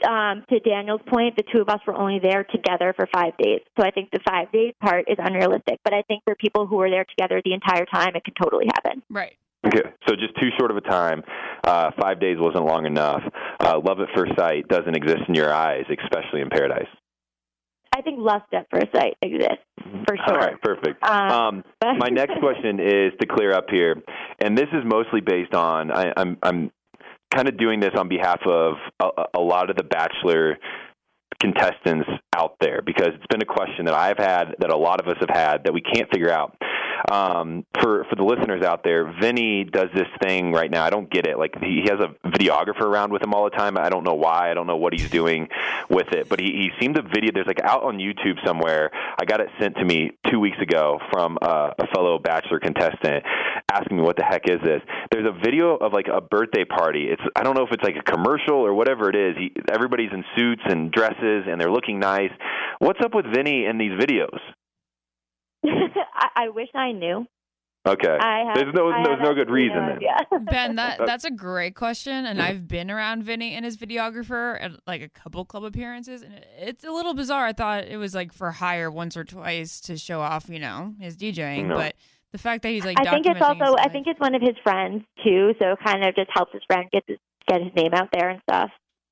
[0.07, 3.61] um, to Daniel's point, the two of us were only there together for five days.
[3.79, 5.79] So I think the five days part is unrealistic.
[5.83, 8.67] But I think for people who were there together the entire time, it could totally
[8.73, 9.03] happen.
[9.09, 9.33] Right.
[9.65, 11.21] Okay, so just too short of a time.
[11.65, 13.21] Uh, five days wasn't long enough.
[13.59, 16.87] Uh, love at first sight doesn't exist in your eyes, especially in paradise.
[17.93, 19.65] I think lust at first sight exists
[20.07, 20.37] for sure.
[20.37, 21.03] right, perfect.
[21.03, 23.95] Um, Um, my next question is to clear up here,
[24.39, 26.71] and this is mostly based on I, I'm I'm
[27.33, 30.57] kind of doing this on behalf of a, a lot of the Bachelor
[31.39, 35.07] contestants out there because it's been a question that I've had that a lot of
[35.07, 36.55] us have had that we can't figure out.
[37.11, 40.83] Um, for for the listeners out there, Vinny does this thing right now.
[40.83, 41.37] I don't get it.
[41.37, 43.77] Like he, has a videographer around with him all the time.
[43.77, 44.51] I don't know why.
[44.51, 45.47] I don't know what he's doing
[45.89, 46.29] with it.
[46.29, 47.31] But he, he seemed to video.
[47.33, 48.91] There's like out on YouTube somewhere.
[49.19, 53.23] I got it sent to me two weeks ago from uh, a fellow Bachelor contestant
[53.71, 54.81] asking me what the heck is this.
[55.11, 57.07] There's a video of like a birthday party.
[57.09, 59.35] It's I don't know if it's like a commercial or whatever it is.
[59.37, 62.31] He, everybody's in suits and dresses and they're looking nice.
[62.79, 64.39] What's up with Vinny in these videos?
[65.65, 67.25] I, I wish I knew.
[67.87, 68.17] Okay.
[68.19, 69.97] I have, There's no- I there's have no good reason no
[70.31, 70.45] then.
[70.51, 74.71] Ben, that that's a great question, and I've been around Vinny and his videographer at
[74.85, 77.45] like a couple club appearances, and it's a little bizarre.
[77.45, 80.93] I thought it was like for hire once or twice to show off, you know,
[80.99, 81.75] his DJing, No.
[81.77, 81.95] but
[82.33, 84.55] the fact that he's like, I think it's also I think it's one of his
[84.61, 87.17] friends too, so it kind of just helps his friend get his,
[87.47, 88.69] get his name out there and stuff.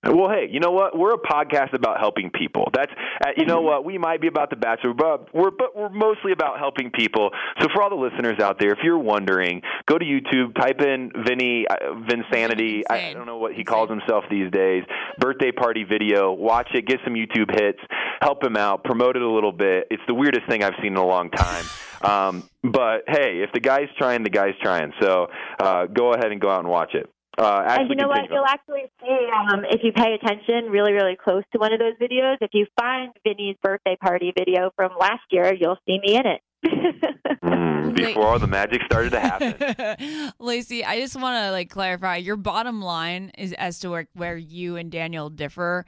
[0.08, 0.98] Well, hey, you know what?
[0.98, 2.70] We're a podcast about helping people.
[2.74, 2.92] That's
[3.26, 3.84] uh, you know what?
[3.84, 7.32] We might be about the Bachelor, but we're but we're mostly about helping people.
[7.60, 11.12] So for all the listeners out there, if you're wondering, go to YouTube, type in
[11.26, 12.84] Vinny uh, Vinsanity.
[12.90, 14.84] I, I don't know what he calls himself these days.
[15.20, 16.32] Birthday party video.
[16.32, 16.88] Watch it.
[16.88, 17.80] Get some YouTube hits.
[18.22, 18.84] Help him out.
[18.84, 19.88] Promote it a little bit.
[19.92, 21.66] It's the weirdest thing I've seen in a long time.
[22.02, 24.94] Um, but hey, if the guy's trying, the guy's trying.
[25.02, 25.28] So
[25.60, 27.10] uh, go ahead and go out and watch it.
[27.38, 28.30] Uh, and you know what?
[28.32, 31.94] You'll actually see um, if you pay attention really, really close to one of those
[32.02, 32.38] videos.
[32.42, 36.42] If you find Vinny's birthday party video from last year, you'll see me in it.
[37.44, 40.34] Mm, before all the magic started to happen.
[40.40, 44.36] Lacey, I just want to like clarify your bottom line is as to where, where
[44.36, 45.86] you and Daniel differ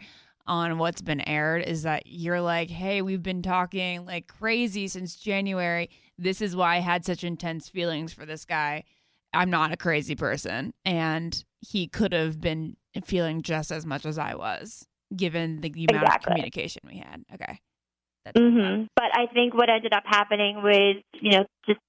[0.47, 5.15] on what's been aired is that you're like, hey, we've been talking like crazy since
[5.15, 5.89] January.
[6.17, 8.83] This is why I had such intense feelings for this guy.
[9.33, 10.73] I'm not a crazy person.
[10.85, 15.85] And he could have been feeling just as much as I was, given the, the
[15.89, 17.23] amount of communication we had.
[17.33, 17.59] Okay.
[18.25, 21.79] That's hmm But I think what ended up happening was, you know, just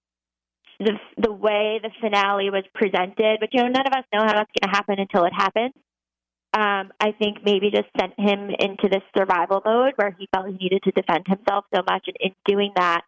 [0.78, 3.38] the the way the finale was presented.
[3.40, 5.72] But you know, none of us know how that's going to happen until it happens.
[6.52, 10.56] Um, I think maybe just sent him into this survival mode where he felt he
[10.56, 13.02] needed to defend himself so much, and in doing that,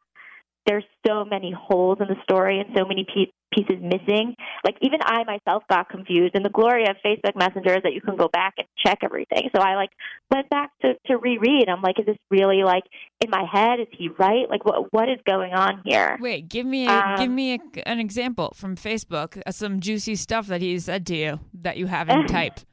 [0.67, 4.35] there's so many holes in the story and so many pe- pieces missing.
[4.65, 6.35] Like even I myself got confused.
[6.35, 9.51] And the glory of Facebook Messenger is that you can go back and check everything.
[9.55, 9.91] So I like
[10.31, 11.69] went back to to reread.
[11.69, 12.85] I'm like, is this really like
[13.21, 13.81] in my head?
[13.81, 14.49] Is he right?
[14.49, 16.17] Like what what is going on here?
[16.21, 20.15] Wait, give me a, give Um, me a, an example from Facebook, uh, some juicy
[20.15, 22.65] stuff that he said to you that you haven't typed.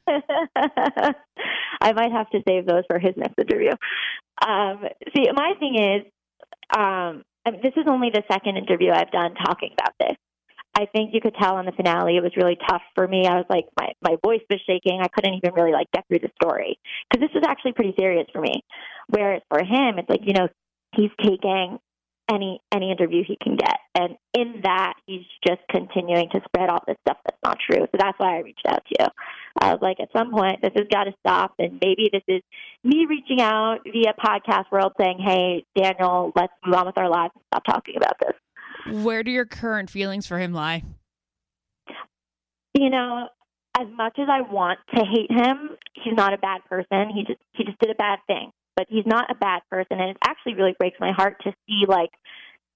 [1.82, 3.71] I might have to save those for his next interview.
[4.45, 4.84] Um,
[5.15, 6.12] see, my thing is,
[6.78, 10.17] um, this is only the second interview I've done talking about this.
[10.75, 13.25] I think you could tell in the finale it was really tough for me.
[13.27, 15.01] I was like, my my voice was shaking.
[15.01, 18.27] I couldn't even really like get through the story because this was actually pretty serious
[18.31, 18.63] for me.
[19.07, 20.47] Whereas for him, it's like you know
[20.95, 21.79] he's taking
[22.31, 26.83] any any interview he can get, and in that he's just continuing to spread all
[26.87, 27.81] this stuff that's not true.
[27.81, 29.07] So that's why I reached out to you.
[29.61, 32.41] I was like, at some point, this has got to stop, and maybe this is
[32.83, 37.33] me reaching out via podcast world saying, "Hey, Daniel, let's move on with our lives
[37.35, 40.83] and stop talking about this." Where do your current feelings for him lie?
[42.77, 43.27] You know,
[43.77, 47.09] as much as I want to hate him, he's not a bad person.
[47.13, 50.11] He just he just did a bad thing, but he's not a bad person, and
[50.11, 52.11] it actually really breaks my heart to see like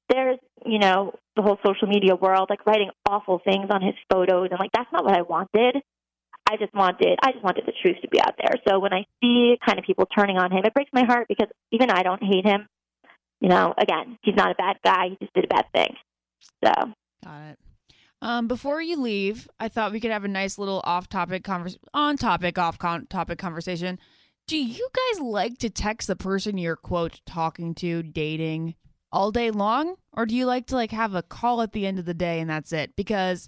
[0.10, 4.50] there's you know the whole social media world like writing awful things on his photos,
[4.52, 5.82] and like that's not what I wanted.
[6.46, 8.54] I just wanted I just wanted the truth to be out there.
[8.68, 11.48] So when I see kind of people turning on him, it breaks my heart because
[11.72, 12.68] even I don't hate him.
[13.40, 15.08] You know, again, he's not a bad guy.
[15.08, 15.96] He just did a bad thing.
[16.66, 16.74] So
[17.24, 17.60] Got it.
[18.22, 22.58] Um, before you leave, I thought we could have a nice little off-topic convers on-topic,
[22.58, 24.00] off-topic conversation.
[24.46, 28.76] Do you guys like to text the person you're quote talking to, dating
[29.10, 31.98] all day long, or do you like to like have a call at the end
[31.98, 32.94] of the day and that's it?
[32.98, 33.48] Because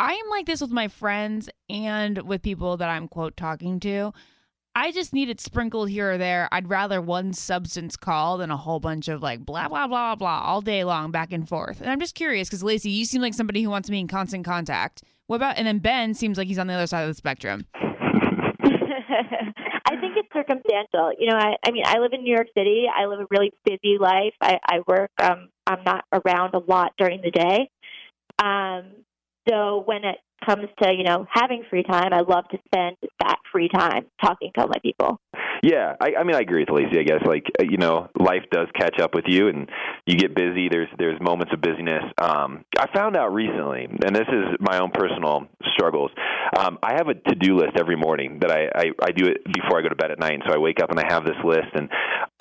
[0.00, 4.12] I am like this with my friends and with people that I'm quote talking to.
[4.74, 6.48] I just need it sprinkled here or there.
[6.50, 10.42] I'd rather one substance call than a whole bunch of like blah blah blah blah
[10.44, 11.80] all day long back and forth.
[11.80, 14.08] And I'm just curious because Lacey, you seem like somebody who wants to be in
[14.08, 15.04] constant contact.
[15.28, 17.66] What about and then Ben seems like he's on the other side of the spectrum.
[19.86, 21.12] I think it's circumstantial.
[21.18, 22.86] You know, I, I mean, I live in New York City.
[22.94, 24.34] I live a really busy life.
[24.40, 25.10] I, I work.
[25.20, 27.70] Um, I'm not around a lot during the day.
[28.42, 29.04] Um,
[29.48, 33.38] so when it comes to you know having free time, I love to spend that
[33.52, 35.20] free time talking to all my people.
[35.62, 36.98] Yeah, I, I mean, I agree with Lacey.
[36.98, 39.68] I guess like uh, you know, life does catch up with you, and
[40.06, 40.68] you get busy.
[40.70, 42.04] There's there's moments of busyness.
[42.20, 46.10] Um, I found out recently, and this is my own personal struggles.
[46.56, 49.44] Um, I have a to do list every morning that I, I I do it
[49.44, 50.34] before I go to bed at night.
[50.34, 51.90] And so I wake up and I have this list, and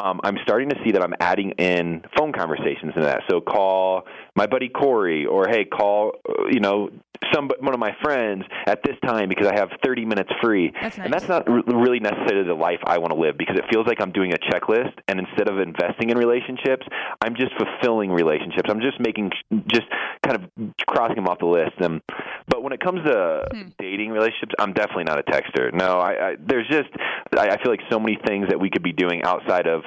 [0.03, 3.21] um, I'm starting to see that I'm adding in phone conversations into that.
[3.29, 4.03] So call
[4.35, 6.89] my buddy Corey, or hey, call uh, you know
[7.33, 10.71] some one of my friends at this time because I have 30 minutes free.
[10.81, 11.05] That's nice.
[11.05, 13.85] And that's not r- really necessarily the life I want to live because it feels
[13.87, 16.85] like I'm doing a checklist, and instead of investing in relationships,
[17.21, 18.69] I'm just fulfilling relationships.
[18.69, 19.31] I'm just making
[19.67, 19.87] just
[20.25, 21.73] kind of crossing them off the list.
[21.79, 22.01] And
[22.47, 23.69] but when it comes to Hmm.
[23.77, 25.73] dating relationships, I'm definitely not a texter.
[25.73, 26.89] No, I, I there's just
[27.37, 29.81] I, I feel like so many things that we could be doing outside of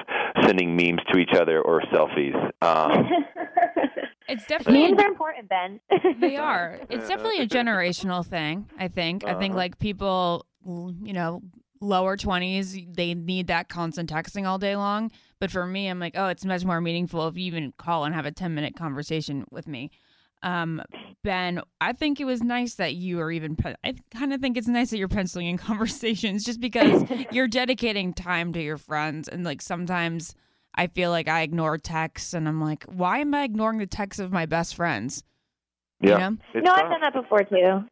[0.45, 2.35] sending memes to each other or selfies.
[2.61, 3.09] Um,
[4.29, 5.81] It's definitely Memes are important, Ben.
[6.21, 6.79] they are.
[6.89, 8.69] It's definitely a generational thing.
[8.79, 9.25] I think.
[9.25, 9.57] I think Uh-huh.
[9.57, 11.41] like people, you know,
[11.81, 15.11] lower twenties, they need that constant texting all day long.
[15.39, 18.15] But for me, I'm like, oh, it's much more meaningful if you even call and
[18.15, 19.91] have a ten minute conversation with me.
[20.43, 20.81] Um,
[21.23, 23.55] Ben, I think it was nice that you are even.
[23.55, 27.47] Pe- I kind of think it's nice that you're penciling in conversations, just because you're
[27.47, 30.35] dedicating time to your friends, and like sometimes
[30.75, 34.19] I feel like I ignore texts, and I'm like, why am I ignoring the texts
[34.19, 35.23] of my best friends?
[36.01, 36.29] yeah, You know?
[36.55, 36.83] No, tough.
[36.83, 37.85] I've done that before too.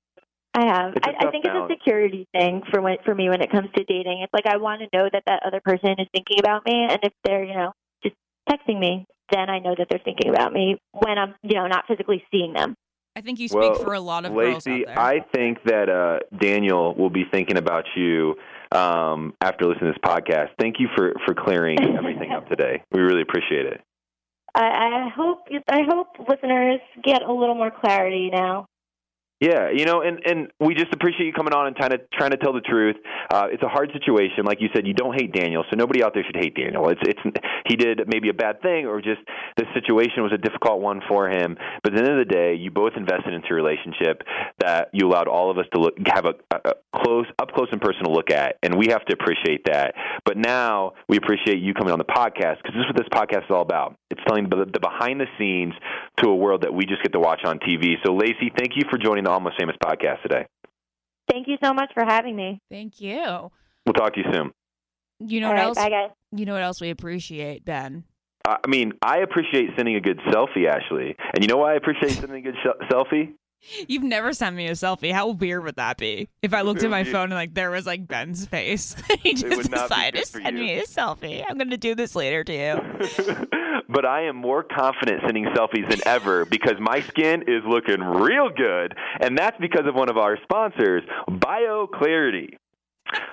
[0.54, 0.94] I have.
[1.04, 1.72] I, a I, I tough think balance.
[1.72, 4.22] it's a security thing for when for me when it comes to dating.
[4.24, 7.00] It's like I want to know that that other person is thinking about me, and
[7.04, 7.81] if they're you know just
[8.50, 11.86] texting me, then I know that they're thinking about me when I'm you know not
[11.88, 12.76] physically seeing them.
[13.16, 14.98] I think you speak Well, for a lot of girls out there.
[14.98, 18.36] I think that uh, Daniel will be thinking about you
[18.72, 20.50] um, after listening to this podcast.
[20.58, 22.82] Thank you for, for clearing everything up today.
[22.92, 23.82] We really appreciate it.
[24.56, 28.66] I, I hope I hope listeners get a little more clarity now.
[29.42, 32.30] Yeah, you know, and and we just appreciate you coming on and trying to trying
[32.30, 32.96] to tell the truth.
[33.34, 34.86] Uh, it's a hard situation, like you said.
[34.86, 36.88] You don't hate Daniel, so nobody out there should hate Daniel.
[36.90, 37.20] It's it's
[37.66, 39.22] he did maybe a bad thing, or just
[39.58, 41.58] the situation was a difficult one for him.
[41.82, 44.22] But at the end of the day, you both invested into a relationship
[44.60, 47.82] that you allowed all of us to look have a, a close up close and
[47.82, 49.96] personal look at, and we have to appreciate that.
[50.24, 53.46] But now we appreciate you coming on the podcast because this is what this podcast
[53.46, 53.98] is all about.
[54.12, 55.74] It's telling the, the behind the scenes
[56.18, 57.96] to a world that we just get to watch on TV.
[58.06, 60.46] So, Lacey, thank you for joining the Almost Famous podcast today.
[61.30, 62.60] Thank you so much for having me.
[62.70, 63.52] Thank you.
[63.86, 64.52] We'll talk to you soon.
[65.20, 65.78] You know All what right, else?
[65.78, 66.10] bye guys.
[66.36, 68.04] You know what else we appreciate, Ben?
[68.48, 71.16] I mean, I appreciate sending a good selfie, Ashley.
[71.34, 73.34] And you know why I appreciate sending a good sh- selfie?
[73.88, 75.12] You've never sent me a selfie.
[75.12, 76.28] How weird would that be?
[76.42, 79.56] If I looked at my phone and like there was like Ben's face, he just
[79.56, 80.64] would decided to send you.
[80.64, 81.46] me a selfie.
[81.48, 83.46] I'm gonna do this later to you.
[83.92, 88.50] but I am more confident sending selfies than ever because my skin is looking real
[88.50, 92.56] good, and that's because of one of our sponsors, BioClarity.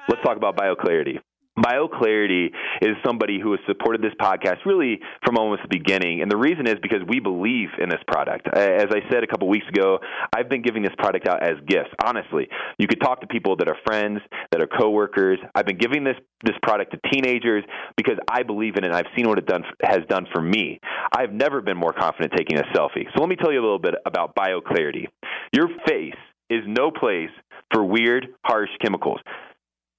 [0.09, 1.19] Let's talk about BioClarity.
[1.59, 2.51] BioClarity
[2.83, 6.23] is somebody who has supported this podcast really from almost the beginning.
[6.23, 8.49] And the reason is because we believe in this product.
[8.49, 9.99] As I said a couple weeks ago,
[10.35, 11.91] I've been giving this product out as gifts.
[12.05, 12.49] Honestly,
[12.79, 14.21] you could talk to people that are friends,
[14.53, 15.39] that are coworkers.
[15.55, 17.65] I've been giving this, this product to teenagers
[17.97, 20.81] because I believe in it I've seen what it done, has done for me.
[21.17, 23.05] I've never been more confident taking a selfie.
[23.15, 25.07] So let me tell you a little bit about BioClarity.
[25.53, 26.15] Your face
[26.51, 27.31] is no place
[27.73, 29.21] for weird, harsh chemicals.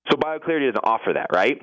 [0.09, 1.61] So BioClarity doesn't offer that, right?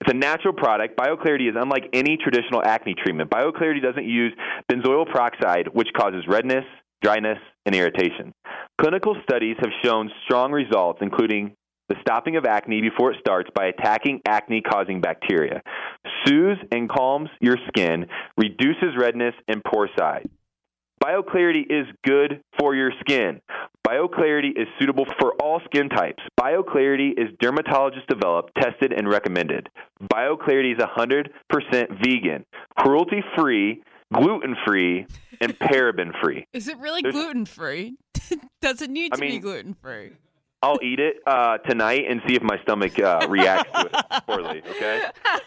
[0.00, 0.96] It's a natural product.
[0.96, 3.30] BioClarity is unlike any traditional acne treatment.
[3.30, 4.32] BioClarity doesn't use
[4.70, 6.64] benzoyl peroxide, which causes redness,
[7.02, 8.32] dryness, and irritation.
[8.80, 11.54] Clinical studies have shown strong results, including
[11.88, 15.62] the stopping of acne before it starts by attacking acne causing bacteria,
[16.24, 20.26] soothes and calms your skin, reduces redness and pore size.
[21.02, 23.40] BioClarity is good for your skin.
[23.86, 26.22] BioClarity is suitable for all skin types.
[26.40, 29.68] BioClarity is dermatologist developed, tested, and recommended.
[30.00, 31.28] BioClarity is 100%
[32.04, 32.44] vegan,
[32.78, 33.82] cruelty free,
[34.14, 35.06] gluten free,
[35.40, 36.46] and paraben free.
[36.52, 37.96] Is it really gluten free?
[38.60, 40.12] Does it need I to be gluten free?
[40.62, 44.62] I'll eat it uh, tonight and see if my stomach uh, reacts to it poorly,
[44.70, 45.02] okay?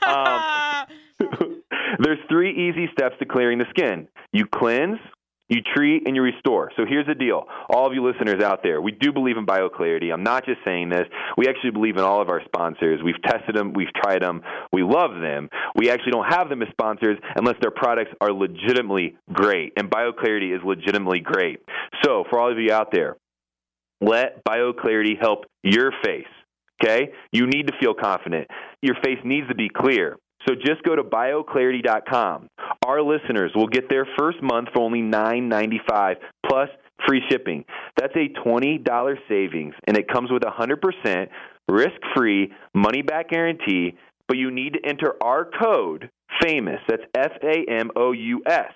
[0.05, 1.61] Um,
[1.99, 4.09] There's three easy steps to clearing the skin.
[4.33, 4.99] You cleanse,
[5.47, 6.71] you treat, and you restore.
[6.75, 7.45] So here's the deal.
[7.69, 10.11] All of you listeners out there, we do believe in BioClarity.
[10.11, 11.05] I'm not just saying this.
[11.37, 13.01] We actually believe in all of our sponsors.
[13.03, 14.41] We've tested them, we've tried them,
[14.73, 15.49] we love them.
[15.75, 19.73] We actually don't have them as sponsors unless their products are legitimately great.
[19.77, 21.59] And BioClarity is legitimately great.
[22.03, 23.17] So for all of you out there,
[24.01, 26.25] let BioClarity help your face.
[26.83, 27.11] Okay?
[27.31, 28.47] You need to feel confident.
[28.81, 30.17] Your face needs to be clear.
[30.47, 32.47] So just go to bioclarity.com.
[32.85, 36.15] Our listeners will get their first month for only $9.95
[36.47, 36.69] plus
[37.07, 37.65] free shipping.
[37.97, 41.27] That's a $20 savings, and it comes with a 100%
[41.67, 43.95] risk-free money-back guarantee,
[44.27, 46.09] but you need to enter our code
[46.41, 46.79] FAMOUS.
[46.87, 48.71] That's F-A-M-O-U-S.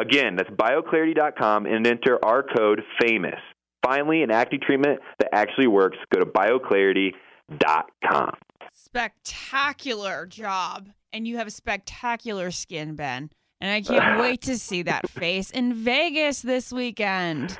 [0.00, 3.40] Again, that's bioclarity.com and enter our code FAMOUS.
[3.84, 8.32] Finally, an acne treatment that actually works, go to bioclarity.com.
[8.76, 10.88] Spectacular job.
[11.12, 13.30] And you have a spectacular skin, Ben.
[13.60, 17.56] And I can't wait to see that face in Vegas this weekend.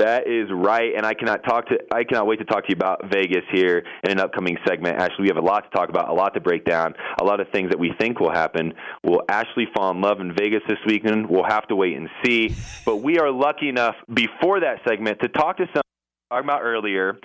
[0.00, 2.74] That is right, and I cannot talk to I cannot wait to talk to you
[2.74, 4.96] about Vegas here in an upcoming segment.
[4.96, 7.38] Ashley, we have a lot to talk about, a lot to break down, a lot
[7.38, 8.74] of things that we think will happen.
[9.04, 11.30] Will Ashley fall in love in Vegas this weekend?
[11.30, 12.52] We'll have to wait and see.
[12.84, 15.82] But we are lucky enough before that segment to talk to some
[16.30, 17.16] talking about earlier.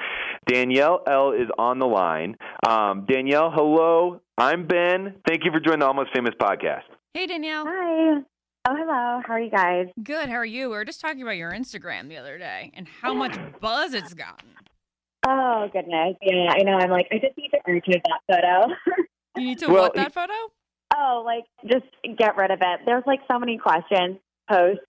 [0.48, 2.36] Danielle L is on the line.
[2.68, 4.22] Um, Danielle, hello.
[4.38, 5.16] I'm Ben.
[5.28, 6.82] Thank you for joining the Almost Famous podcast.
[7.14, 7.66] Hey, Danielle.
[7.68, 8.22] Hi.
[8.68, 9.22] Oh, hello.
[9.26, 9.88] How are you guys?
[10.04, 10.30] Good.
[10.30, 10.70] How are you?
[10.70, 14.14] We were just talking about your Instagram the other day and how much buzz it's
[14.14, 14.50] gotten.
[15.28, 16.16] Oh, goodness.
[16.22, 16.74] Yeah, I know.
[16.78, 18.74] I'm like, I just need to archive that photo.
[19.38, 20.34] You need to Well, what that photo?
[20.94, 21.86] oh, like, just
[22.18, 22.82] get rid of it.
[22.86, 24.18] There's like so many questions
[24.50, 24.82] post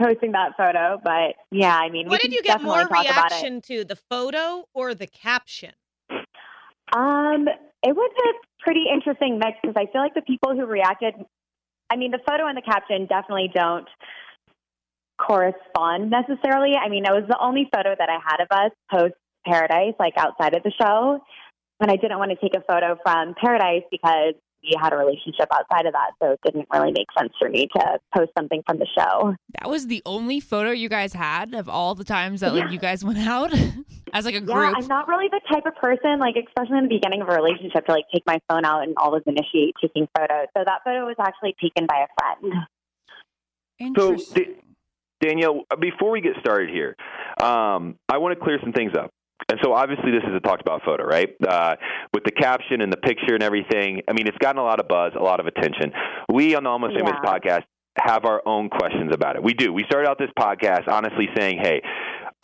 [0.00, 3.96] posting that photo, but yeah, I mean, What did you get more reaction to, the
[3.96, 5.72] photo or the caption?
[6.92, 7.46] Um,
[7.82, 11.14] it was a pretty interesting mix because I feel like the people who reacted,
[11.90, 13.86] I mean, the photo and the caption definitely don't
[15.18, 16.74] correspond necessarily.
[16.74, 19.14] I mean, it was the only photo that I had of us post
[19.46, 21.20] Paradise, like outside of the show.
[21.80, 25.48] And I didn't want to take a photo from Paradise because we had a relationship
[25.52, 26.12] outside of that.
[26.22, 29.34] So it didn't really make sense for me to post something from the show.
[29.58, 32.70] That was the only photo you guys had of all the times that like Yeah.
[32.70, 33.52] you guys went out
[34.12, 34.56] as like a group.
[34.56, 34.72] Yeah.
[34.76, 37.86] I'm not really the type of person, like especially in the beginning of a relationship,
[37.86, 40.46] to like take my phone out and always initiate taking photos.
[40.56, 42.54] So that photo was actually taken by a friend.
[43.78, 44.56] Interesting.
[45.20, 46.96] Danielle, before we get started here,
[47.42, 49.10] um, I want to clear some things up.
[49.48, 51.30] And so obviously this is a talked about photo, right?
[51.46, 51.76] Uh,
[52.12, 54.02] with the caption and the picture and everything.
[54.08, 55.92] I mean, it's gotten a lot of buzz, a lot of attention.
[56.32, 57.30] We on the Almost Famous Yeah.
[57.30, 57.62] podcast
[57.98, 59.42] have our own questions about it.
[59.42, 59.72] We do.
[59.72, 61.82] We started out this podcast honestly saying, hey,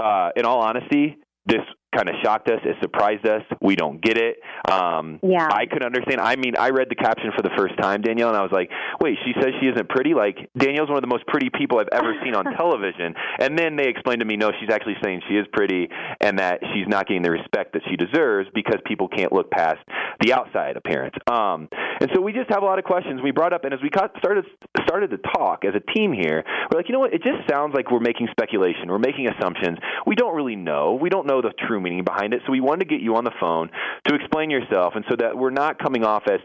[0.03, 1.63] uh, in all honesty, this
[1.97, 2.61] kind of shocked us.
[2.65, 3.43] It surprised us.
[3.61, 4.37] We don't get it.
[4.71, 5.49] Um, Yeah.
[5.51, 6.21] I could understand.
[6.21, 8.71] I mean, I read the caption for the first time, Danielle, and I was like,
[9.01, 10.15] wait, she says she isn't pretty?
[10.15, 13.15] Like, Danielle's one of the most pretty people I've ever seen on television.
[13.41, 15.89] And then they explained to me, no, she's actually saying she is pretty
[16.21, 19.79] and that she's not getting the respect that she deserves because people can't look past
[20.21, 21.15] the outside appearance.
[21.31, 21.69] Um,
[22.01, 23.21] and so we just have a lot of questions.
[23.23, 24.45] We brought up, and as we started
[24.87, 27.15] started to talk as a team here, we're like, you know what?
[27.15, 28.89] It just sounds like we're making speculation.
[28.89, 29.79] We're making assumptions.
[30.07, 30.99] We don't really know.
[31.01, 32.43] We don't know the true meaning behind it.
[32.47, 33.71] So we wanted to get you on the phone
[34.07, 36.41] to explain yourself, and so that we're not coming off as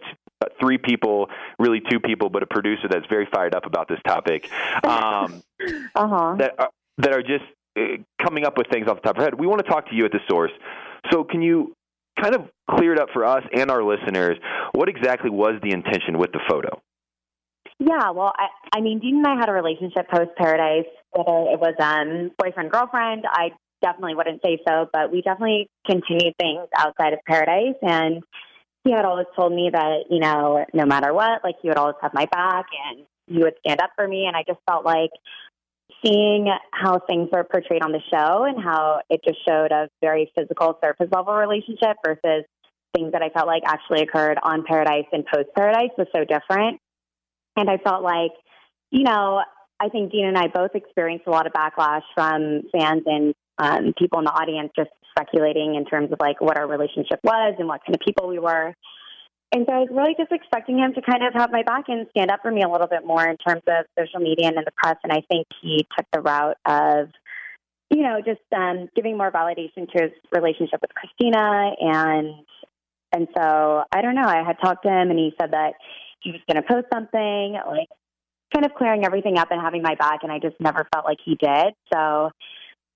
[0.59, 1.29] three people,
[1.59, 4.49] really two people, but a producer that's very fired up about this topic.
[4.85, 5.43] Um,
[5.93, 6.35] Uh huh.
[6.39, 7.43] that are, that are just
[7.77, 7.81] uh,
[8.19, 9.39] coming up with things off the top of our head.
[9.39, 10.51] We want to talk to you at the source.
[11.11, 11.75] So can you
[12.19, 14.37] kind of clear it up for us and our listeners?
[14.73, 16.81] What exactly was the intention with the photo?
[17.77, 20.89] Yeah, well, I, I mean, Dean and I had a relationship post Paradise.
[21.11, 23.51] Whether it was um, boyfriend girlfriend, I
[23.81, 27.75] definitely wouldn't say so, but we definitely continued things outside of Paradise.
[27.81, 28.23] And
[28.83, 31.95] he had always told me that you know, no matter what, like he would always
[32.01, 34.25] have my back and he would stand up for me.
[34.25, 35.11] And I just felt like
[36.03, 40.31] seeing how things were portrayed on the show and how it just showed a very
[40.35, 42.45] physical surface level relationship versus
[42.95, 46.79] things that I felt like actually occurred on Paradise and post Paradise was so different.
[47.55, 48.31] And I felt like,
[48.89, 49.41] you know,
[49.79, 53.93] I think Dean and I both experienced a lot of backlash from fans and um,
[53.97, 57.67] people in the audience just speculating in terms of like what our relationship was and
[57.67, 58.73] what kind of people we were.
[59.53, 62.07] And so I was really just expecting him to kind of have my back and
[62.11, 64.63] stand up for me a little bit more in terms of social media and in
[64.63, 64.95] the press.
[65.03, 67.09] And I think he took the route of,
[67.89, 71.75] you know, just um, giving more validation to his relationship with Kristina.
[71.79, 72.45] And
[73.13, 74.25] and so I don't know.
[74.25, 75.73] I had talked to him, and he said that
[76.21, 77.89] he was going to post something, like
[78.53, 80.19] kind of clearing everything up and having my back.
[80.23, 81.73] And I just never felt like he did.
[81.93, 82.31] So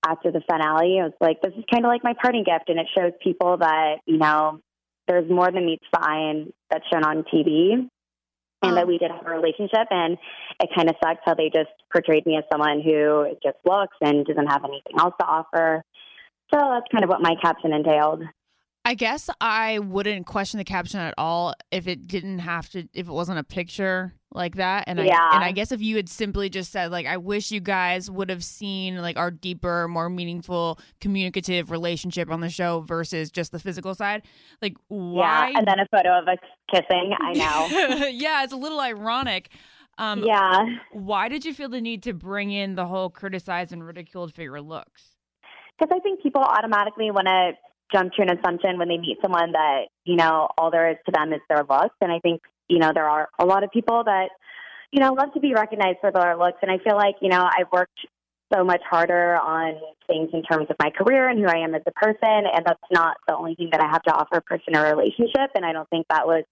[0.06, 2.78] after the finale, I was like, this is kind of like my parting gift, and
[2.78, 4.60] it shows people that you know
[5.08, 7.88] there's more than meets the eye and that's shown on TV,
[8.62, 8.88] and that mm.
[8.88, 9.86] we did have a relationship.
[9.90, 10.18] And
[10.60, 14.24] it kind of sucks how they just portrayed me as someone who just looks and
[14.24, 15.82] doesn't have anything else to offer.
[16.52, 18.22] So that's kind of what my caption entailed.
[18.84, 23.08] I guess I wouldn't question the caption at all if it didn't have to if
[23.08, 24.84] it wasn't a picture like that.
[24.86, 25.18] And Yeah.
[25.18, 28.10] I and I guess if you had simply just said like I wish you guys
[28.10, 33.52] would have seen like our deeper, more meaningful communicative relationship on the show versus just
[33.52, 34.22] the physical side.
[34.60, 36.38] Like why Yeah, and then a photo of us
[36.70, 37.14] kissing.
[37.20, 38.06] I know.
[38.08, 39.50] yeah, it's a little ironic.
[39.98, 40.64] Um yeah.
[40.92, 44.42] why did you feel the need to bring in the whole criticized and ridiculed for
[44.42, 45.16] your looks?
[45.78, 47.52] Because I think people automatically want to
[47.92, 51.12] jump to an assumption when they meet someone that, you know, all there is to
[51.12, 51.94] them is their looks.
[52.00, 54.28] And I think, you know, there are a lot of people that,
[54.92, 56.58] you know, love to be recognized for their looks.
[56.62, 57.98] And I feel like, you know, I've worked
[58.52, 59.74] so much harder on
[60.06, 62.18] things in terms of my career and who I am as a person.
[62.22, 64.82] And that's not the only thing that I have to offer a person in a
[64.82, 65.50] relationship.
[65.54, 66.44] And I don't think that was,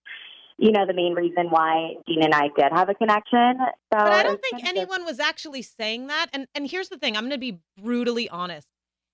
[0.56, 3.58] you know, the main reason why Dean and I did have a connection.
[3.92, 6.26] So But I don't think kind of anyone was actually saying that.
[6.32, 8.68] And and here's the thing, I'm going to be brutally honest.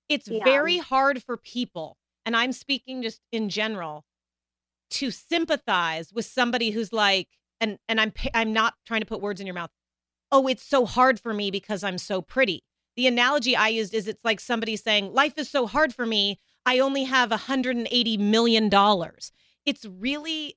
[0.09, 0.45] It's Yeah.
[0.45, 1.97] very hard for people,
[2.27, 4.05] and I'm speaking just in general,
[4.91, 7.29] to sympathize with somebody who's like
[7.61, 9.71] and and I'm I'm not trying to put words in your mouth.
[10.33, 12.65] Oh, it's so hard for me because I'm so pretty.
[12.97, 16.39] The analogy I used is it's like somebody saying, "Life is so hard for me.
[16.67, 19.33] I only have 180 million dollars."
[19.67, 20.57] It's really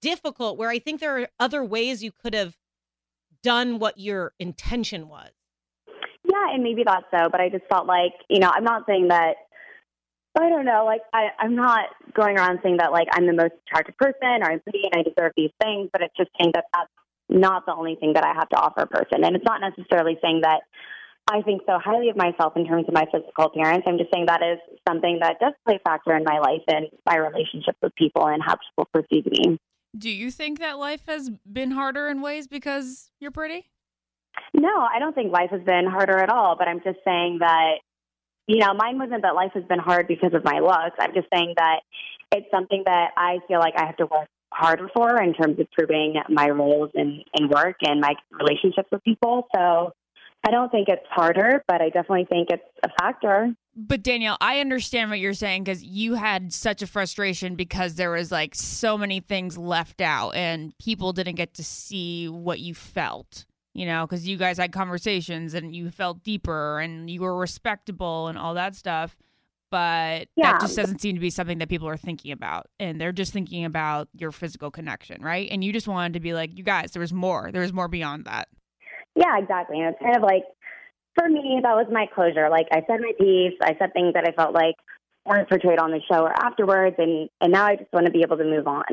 [0.00, 2.56] difficult where I think there are other ways you could have
[3.42, 5.30] done what your intention was.
[6.24, 9.08] Yeah, and maybe that's so, but I just felt like, you know, I'm not saying
[9.08, 9.34] that
[10.38, 13.54] I don't know, like I, I'm not going around saying that like I'm the most
[13.66, 16.66] attractive person or I'm pretty and I deserve these things, but it's just saying that
[16.72, 16.90] that's
[17.28, 19.24] not the only thing that I have to offer a person.
[19.24, 20.62] And it's not necessarily saying that
[21.26, 23.84] I think so highly of myself in terms of my physical appearance.
[23.86, 26.86] I'm just saying that is something that does play a factor in my life and
[27.06, 29.58] my relationships with people and how people perceive me.
[29.96, 33.70] Do you think that life has been harder in ways because you're pretty?
[34.52, 37.76] No, I don't think life has been harder at all, but I'm just saying that,
[38.46, 40.96] you know, mine wasn't that life has been hard because of my looks.
[40.98, 41.80] I'm just saying that
[42.32, 45.70] it's something that I feel like I have to work harder for in terms of
[45.72, 49.48] proving my roles in, in work and my relationships with people.
[49.54, 49.92] So
[50.46, 53.54] I don't think it's harder, but I definitely think it's a factor.
[53.76, 58.10] But Danielle, I understand what you're saying because you had such a frustration because there
[58.10, 62.74] was like so many things left out and people didn't get to see what you
[62.74, 63.46] felt.
[63.74, 68.28] You know, because you guys had conversations and you felt deeper and you were respectable
[68.28, 69.16] and all that stuff.
[69.70, 70.52] But Yeah.
[70.52, 72.68] that just doesn't seem to be something that people are thinking about.
[72.78, 75.48] And they're just thinking about your physical connection, right?
[75.50, 77.50] And you just wanted to be like, you guys, there was more.
[77.52, 78.48] There was more beyond that.
[79.16, 79.80] Yeah, exactly.
[79.80, 80.44] And it's kind of like,
[81.18, 82.48] for me, that was my closure.
[82.48, 83.54] Like, I said my piece.
[83.62, 84.76] I said things that I felt like
[85.26, 88.22] weren't portrayed on the show or afterwards, and and now I just want to be
[88.22, 88.84] able to move on.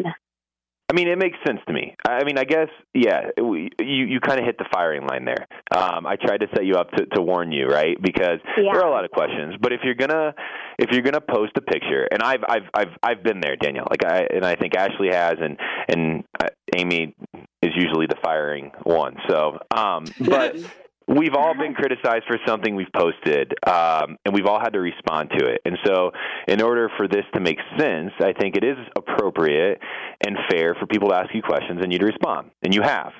[0.91, 1.95] I mean, it makes sense to me.
[2.05, 5.47] I mean, I guess, yeah, we, you you kind of hit the firing line there.
[5.73, 7.95] Um, I tried to set you up to, to warn you, right?
[8.01, 8.73] Because Yeah.
[8.73, 9.55] there are a lot of questions.
[9.61, 10.33] But if you're gonna
[10.79, 13.87] if you're gonna post a picture, and I've I've I've I've been there, Danielle.
[13.89, 17.15] Like I and I think Ashley has, and and uh, Amy
[17.61, 19.15] is usually the firing one.
[19.29, 20.57] So, um, but.
[21.07, 25.31] We've all been criticized for something we've posted, um, and we've all had to respond
[25.37, 25.61] to it.
[25.65, 26.11] And so,
[26.47, 29.79] in order for this to make sense, I think it is appropriate
[30.25, 33.13] and fair for people to ask you questions and you to respond, and you have.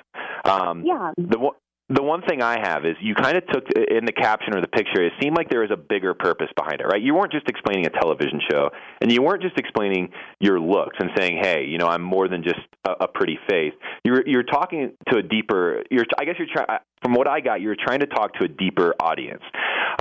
[0.45, 1.11] Um, Yeah.
[1.17, 1.51] the
[1.93, 4.67] the one thing I have is you kind of took in the caption or the
[4.67, 5.03] picture.
[5.03, 7.01] It seemed like there was a bigger purpose behind it, right?
[7.01, 8.69] You weren't just explaining a television show,
[9.01, 12.43] and you weren't just explaining your looks and saying, "Hey, you know, I'm more than
[12.43, 13.73] just a, a pretty face."
[14.05, 15.83] You're you're talking to a deeper.
[15.91, 16.79] You're I guess you're trying.
[17.03, 19.41] From what I got, you're trying to talk to a deeper audience.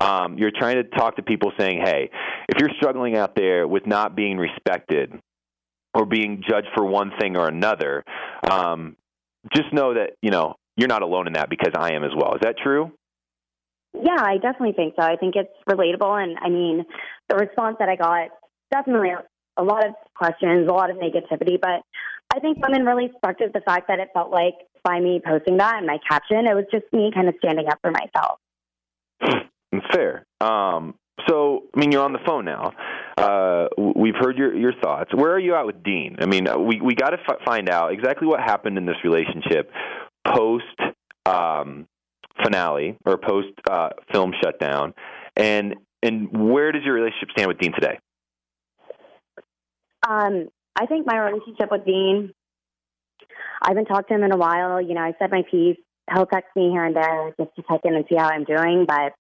[0.01, 2.11] Um, you're trying to talk to people saying, "Hey,
[2.49, 5.13] if you're struggling out there with not being respected."
[5.93, 8.05] Or being judged for one thing or another,
[8.49, 8.95] um,
[9.53, 12.35] just know that you know you're not alone in that because I am as well.
[12.35, 12.93] Is that true?
[13.95, 15.05] Yeah, I definitely think so.
[15.05, 16.85] I think it's relatable, and I mean,
[17.29, 18.29] the response that I got
[18.71, 19.11] definitely
[19.57, 21.83] a lot of questions, a lot of negativity, but
[22.33, 24.55] I think women really respected the fact that it felt like
[24.85, 27.79] by me posting that in my caption, it was just me kind of standing up
[27.83, 28.39] for myself.
[29.93, 30.25] Fair.
[30.41, 30.95] Um,
[31.29, 32.73] so, I mean, you're on the phone now.
[33.19, 33.67] Uh,
[33.97, 35.11] we've heard your your thoughts.
[35.15, 36.17] Where are you at with Dean?
[36.21, 39.71] I mean, we we got to f- find out exactly what happened in this relationship
[40.27, 40.65] post
[41.27, 41.87] um,
[42.43, 44.95] finale or post uh, film shutdown,
[45.37, 47.99] and and where does your relationship stand with Dean today?
[50.07, 52.33] Um, I think my relationship with Dean,
[53.63, 54.81] I haven't talked to him in a while.
[54.81, 55.77] You know, I said my piece.
[56.13, 58.85] He'll text me here and there just to check in and see how I'm doing,
[58.89, 59.13] but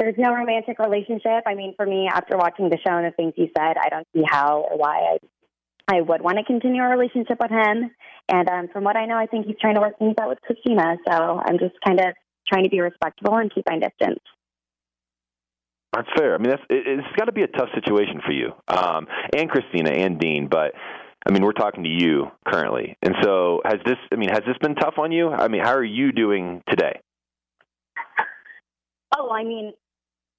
[0.00, 1.44] there's no romantic relationship.
[1.46, 4.06] I mean, for me, after watching the show and the things he said, I don't
[4.14, 5.18] see how or why I,
[5.90, 7.90] I would want to continue our relationship with him.
[8.28, 10.38] And um, from what I know, I think he's trying to work things out with
[10.48, 10.96] Kristina.
[11.08, 12.14] So I'm just kind of
[12.46, 14.20] trying to be respectful and keep my distance.
[15.92, 16.34] That's fair.
[16.34, 19.50] I mean, that's it, it's got to be a tough situation for you, um, and
[19.50, 20.46] Kristina and Dean.
[20.48, 20.72] But
[21.26, 23.96] I mean, we're talking to you currently, and so has this?
[24.12, 25.30] I mean, has this been tough on you?
[25.30, 27.00] I mean, how are you doing today?
[29.18, 29.72] Oh, I mean,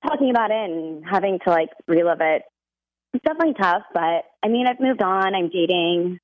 [0.07, 2.43] talking about it and having to like relive it,
[3.13, 3.83] it's definitely tough.
[3.93, 5.35] But I mean, I've moved on.
[5.35, 6.19] I'm dating,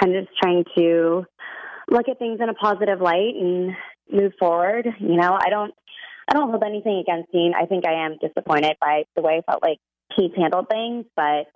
[0.00, 1.24] kind of just trying to
[1.90, 3.72] look at things in a positive light and
[4.10, 4.86] move forward.
[4.98, 5.74] You know, I don't,
[6.28, 7.52] I don't hold anything against Dean.
[7.54, 9.78] I think I am disappointed by the way I felt like
[10.16, 11.46] he's handled things, but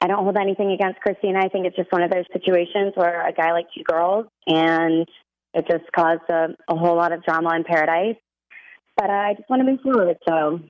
[0.00, 1.44] I don't hold anything against Kristina.
[1.44, 5.06] I think it's just one of those situations where a guy liked two girls, and
[5.52, 8.16] it just caused a, a whole lot of drama in paradise
[9.00, 10.16] but uh, I just want to move forward.
[10.28, 10.60] So,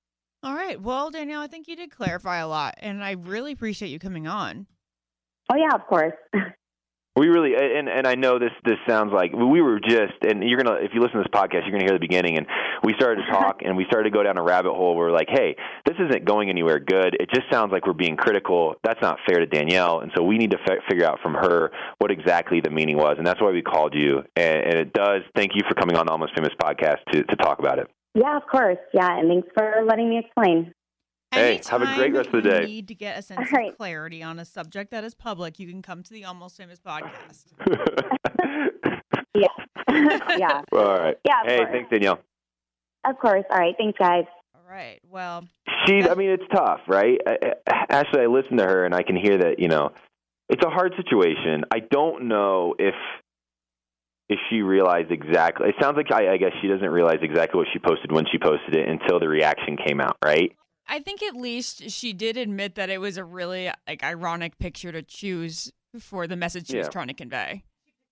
[0.43, 0.81] All right.
[0.81, 4.27] Well, Danielle, I think you did clarify a lot, and I really appreciate you coming
[4.27, 4.67] on.
[5.53, 6.15] oh yeah, of course.
[7.17, 10.57] We really, and and I know this this sounds like we were just, and you're
[10.63, 12.47] gonna if you listen to this podcast, you're gonna hear the beginning, and
[12.85, 14.95] we started to talk, and we started to go down a rabbit hole.
[14.97, 17.17] Where we're like, hey, this isn't going anywhere good.
[17.19, 18.77] It just sounds like we're being critical.
[18.85, 21.73] That's not fair to Danielle, and so we need to f- figure out from her
[21.99, 24.23] what exactly the meaning was, and that's why we called you.
[24.37, 25.23] And, and it does.
[25.35, 27.89] Thank you for coming on the Almost Famous podcast to to talk about it.
[28.15, 28.79] Yeah, of course.
[28.93, 30.73] Yeah, and thanks for letting me explain.
[31.33, 32.65] Hey, have a great Anytime rest of the you day.
[32.67, 33.71] Need to get a sense All right.
[33.71, 35.61] of clarity on a subject that is public.
[35.61, 37.45] You can come to the Almost Famous podcast.
[39.35, 39.47] Yeah,
[40.39, 41.17] yeah, All right.
[41.25, 41.69] Yeah, of Hey, course.
[41.73, 42.19] thanks, Danielle.
[43.05, 43.45] of course.
[43.51, 44.25] All right, thanks, guys.
[44.57, 44.99] All right.
[45.09, 45.45] Well,
[45.87, 47.21] She, I mean, it's tough, right?
[47.27, 49.93] I- I- Ashley, I listen to her and I can hear that, you know,
[50.49, 51.65] it's a hard situation.
[51.73, 52.95] I don't know if
[54.31, 55.69] if she realized exactly.
[55.69, 58.39] It sounds like I, I guess she doesn't realize exactly what she posted when she
[58.39, 60.57] posted it until the reaction came out, right?
[60.89, 64.93] I think at least she did admit that it was a really like ironic picture
[64.93, 67.65] to choose for the message she was trying to convey.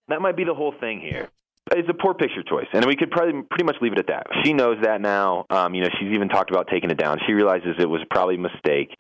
[0.09, 1.29] That might be the whole thing here.
[1.71, 4.27] It's a poor picture choice, and we could probably pretty much leave it at that.
[4.43, 5.45] She knows that now.
[5.51, 7.19] Um, you know, she's even talked about taking it down.
[7.27, 8.97] She realizes it was probably a mistake.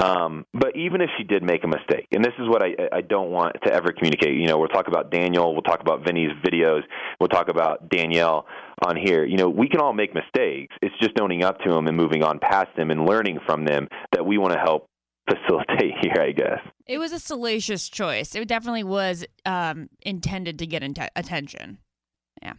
[0.00, 3.00] Um, but even if she did make a mistake, and this is what I, I
[3.02, 4.34] don't want to ever communicate.
[4.40, 6.80] You know, we'll talk about Daniel, we'll talk about Vinny's videos,
[7.20, 8.46] we'll talk about Danielle
[8.86, 9.24] on here.
[9.24, 10.74] You know, we can all make mistakes.
[10.80, 13.86] It's just owning up to them and moving on past them and learning from them
[14.12, 14.88] that we want to help
[15.30, 16.20] facilitate here.
[16.22, 16.60] I guess.
[16.86, 18.34] It was a salacious choice.
[18.34, 21.78] It definitely was um, intended to get into attention.
[22.42, 22.54] Yeah.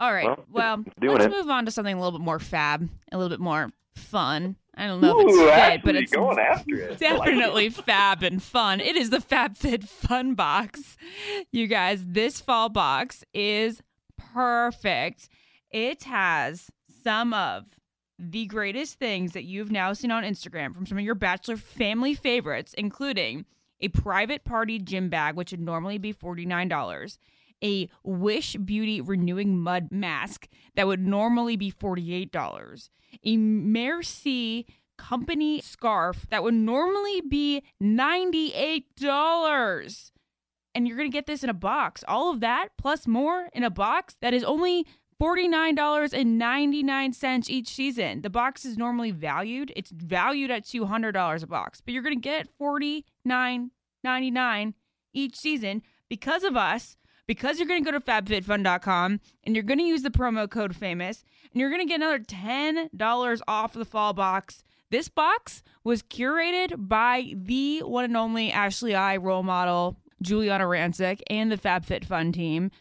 [0.00, 0.26] All right.
[0.26, 1.30] Well, Well, let's it.
[1.30, 4.56] move on to something a little bit more fab, a little bit more fun.
[4.78, 7.02] I don't know if Ooh, it's fit, but it's going after it.
[7.02, 7.32] I like it.
[7.32, 8.80] definitely fab and fun.
[8.80, 10.96] It is the FabFitFun Box.
[11.50, 13.82] You guys, this fall box is
[14.16, 15.28] perfect.
[15.72, 16.70] It has
[17.02, 17.64] some of
[18.20, 22.14] the greatest things that you've now seen on Instagram from some of your Bachelor family
[22.14, 23.46] favorites, including
[23.80, 27.18] a private party gym bag, which would normally be $49,
[27.62, 32.90] a Wish Beauty Renewing Mud Mask that would normally be $48,
[33.24, 40.10] a Merci company scarf that would normally be $98.
[40.74, 42.04] And you're going to get this in a box.
[42.06, 44.86] All of that plus more in a box that is only
[45.20, 48.22] $49.99 each season.
[48.22, 49.72] The box is normally valued.
[49.74, 54.74] It's valued at $200 a box, but you're going to get $49.99
[55.14, 56.96] each season because of us,
[57.28, 60.74] because you're going to go to fabfitfun.com and you're going to use the promo code
[60.74, 64.64] famous and you're going to get another $10 off the fall box.
[64.90, 71.20] This box was curated by the one and only Ashley I role model, Giuliana Rancic,
[71.28, 72.72] and the FabFitFun team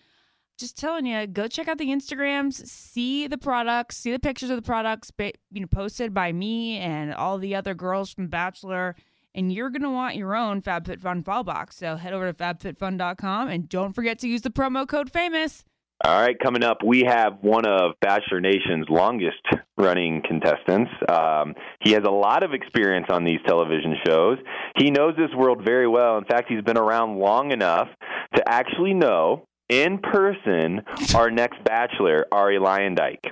[0.58, 4.56] just telling you, go check out the Instagrams, see the products, see the pictures of
[4.56, 8.95] the products, you know, posted by me and all the other girls from Bachelor,
[9.38, 11.77] and you're gonna want your own FabFitFun fall box.
[11.77, 15.63] So head over to fabfitfun.com and don't forget to use the promo code famous.
[16.05, 19.41] All right, coming up, we have one of Bachelor Nation's longest
[19.77, 20.91] running contestants.
[21.09, 24.38] Um, he has a lot of experience on these television shows.
[24.77, 26.19] He knows this world very well.
[26.19, 27.88] In fact, he's been around long enough
[28.35, 30.81] to actually know in person
[31.15, 33.31] our next Bachelor, Arie Luyendyk.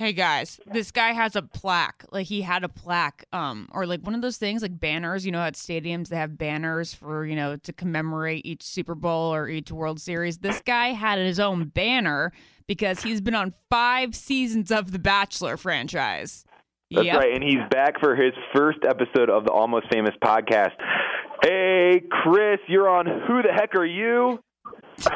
[0.00, 2.06] Hey guys, this guy has a plaque.
[2.10, 5.26] Like he had a plaque, um, or like one of those things, like banners.
[5.26, 9.34] You know, at stadiums they have banners for you know to commemorate each Super Bowl
[9.34, 10.38] or each World Series.
[10.38, 12.32] This guy had his own banner
[12.66, 16.46] because he's been on five seasons of the Bachelor franchise.
[16.90, 17.18] That's Yep.
[17.18, 20.72] right, and he's back for his first episode of the Almost Famous podcast.
[21.42, 24.40] Hey, Chris, you're on Who the Heck Are You?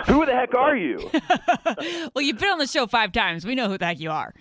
[0.07, 1.11] Who the heck are you?
[2.14, 3.45] well, you've been on the show five times.
[3.45, 4.32] We know who the heck you are.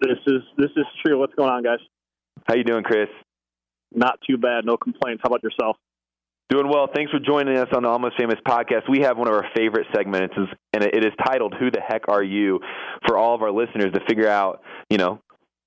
[0.00, 1.18] This is this is true.
[1.18, 1.80] What's going on, guys?
[2.46, 3.08] How you doing, Chris?
[3.92, 4.64] Not too bad.
[4.64, 5.22] No complaints.
[5.22, 5.76] How about yourself?
[6.50, 6.88] Doing well.
[6.94, 8.88] Thanks for joining us on the Almost Famous podcast.
[8.88, 10.34] We have one of our favorite segments,
[10.72, 12.60] and it is titled "Who the Heck Are You?"
[13.06, 15.20] for all of our listeners to figure out, you know,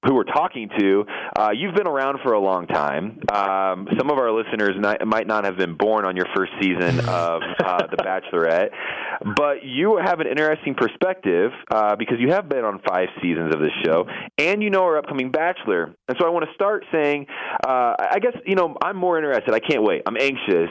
[0.06, 1.06] who we're talking to.
[1.38, 3.20] Uh, you've been around for a long time.
[3.32, 7.00] Um, some of our listeners not, might not have been born on your first season
[7.02, 8.70] of uh, The Bachelorette,
[9.36, 13.62] but you have an interesting perspective uh, because you have been on five seasons of
[13.62, 14.06] this show,
[14.38, 15.96] and you know our upcoming Bachelor.
[16.08, 17.28] And so I want to start saying,
[17.66, 19.54] uh, I guess you know I'm more interested.
[19.54, 20.02] I can't wait.
[20.06, 20.70] I'm anxious.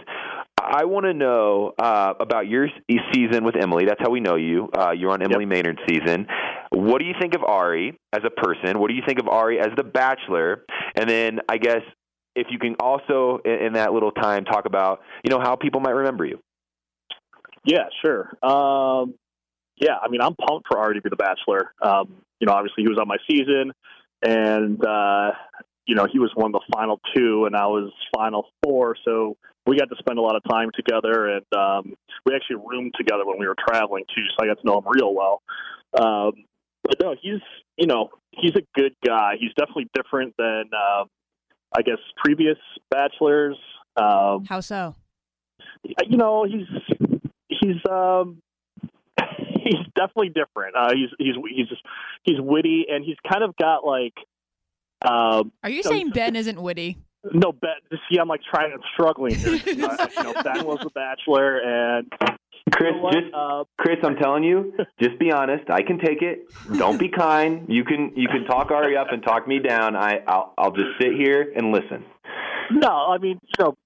[0.60, 2.68] I want to know uh, about your
[3.12, 3.84] season with Emily.
[3.86, 4.68] That's how we know you.
[4.76, 6.26] Uh, you're on Emily Maynard's season.
[6.70, 8.78] What do you think of Arie as a person?
[8.78, 10.64] What do you think of Arie as the Bachelor?
[10.96, 11.82] And then I guess
[12.36, 15.80] if you can also in, in that little time talk about you know how people
[15.80, 16.40] might remember you.
[17.64, 18.30] Yeah, sure.
[18.42, 19.14] Um,
[19.76, 21.72] yeah, I mean, I'm pumped for Arie to be the Bachelor.
[21.82, 23.72] Um, you know, obviously he was on my season,
[24.22, 25.32] and uh,
[25.86, 28.96] you know he was one of the final two, and I was final four.
[29.04, 29.36] So
[29.66, 31.94] we got to spend a lot of time together, and um,
[32.26, 34.22] we actually roomed together when we were traveling too.
[34.38, 35.42] So I got to know him real well.
[35.98, 36.32] Um,
[36.82, 37.40] but no, he's
[37.76, 39.34] you know he's a good guy.
[39.38, 41.08] He's definitely different than um,
[41.76, 42.56] I guess previous
[42.90, 43.56] Bachelors.
[43.96, 44.94] Um, How so?
[46.08, 46.66] you know he's
[47.48, 48.40] he's um
[49.18, 51.66] he's definitely different uh he's he's he's
[52.24, 54.14] he's witty and he's kind of got like
[55.02, 56.98] um Are you So- saying Ben isn't witty?
[57.32, 57.70] No ben
[58.10, 62.10] see i'm like trying i'm struggling here uh, you know ben was the bachelor and
[62.72, 65.68] Chris, you know just uh, Chris, I'm telling you, just be honest.
[65.70, 66.46] I can take it.
[66.78, 67.66] Don't be kind.
[67.68, 69.96] You can you can talk Arie up and talk me down.
[69.96, 72.04] I I'll, I'll just sit here and listen.
[72.70, 73.76] no i mean you know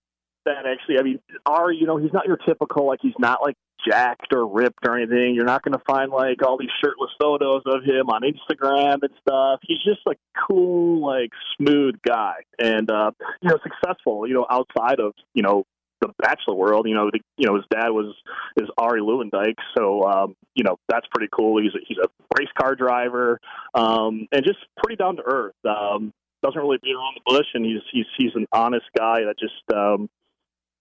[0.45, 1.19] ben actually i mean
[1.49, 3.57] arie you know he's not your typical like he's not like
[3.87, 7.63] jacked or ripped or anything you're not going to find like all these shirtless photos
[7.67, 9.61] of him on instagram and stuff.
[9.63, 10.19] He's just like
[10.49, 13.11] cool like smooth guy and uh
[13.43, 15.65] you know successful you know outside of you know
[16.01, 16.87] the bachelor world.
[16.89, 18.15] You know the, you know his dad was
[18.57, 21.61] is arie luyendyk so um you know that's pretty cool.
[21.63, 22.09] He's a, he's a
[22.39, 23.41] race car driver
[23.75, 25.55] um and just pretty down to earth.
[25.65, 26.13] Um
[26.43, 29.55] doesn't really beat around the bush and he's he's he's an honest guy that just
[29.75, 30.09] um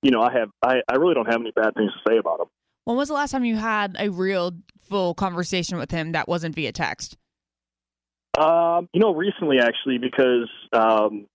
[0.02, 2.42] you know i have i i really don't have any bad things to say about
[2.42, 2.48] him
[2.86, 6.56] When was the last time you had a real full conversation with him that wasn't
[6.56, 7.18] via text?
[8.38, 11.28] Um, you know, recently actually, because um,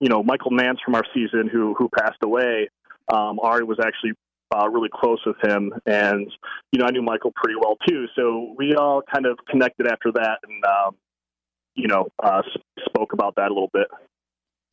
[0.00, 2.68] you know Michael Nance from our season, who who passed away,
[3.12, 4.12] um, Arie was actually
[4.54, 6.30] uh, really close with him, and
[6.72, 8.06] you know I knew Michael pretty well too.
[8.16, 10.96] So we all kind of connected after that, and um,
[11.74, 12.42] you know uh,
[12.86, 13.88] spoke about that a little bit.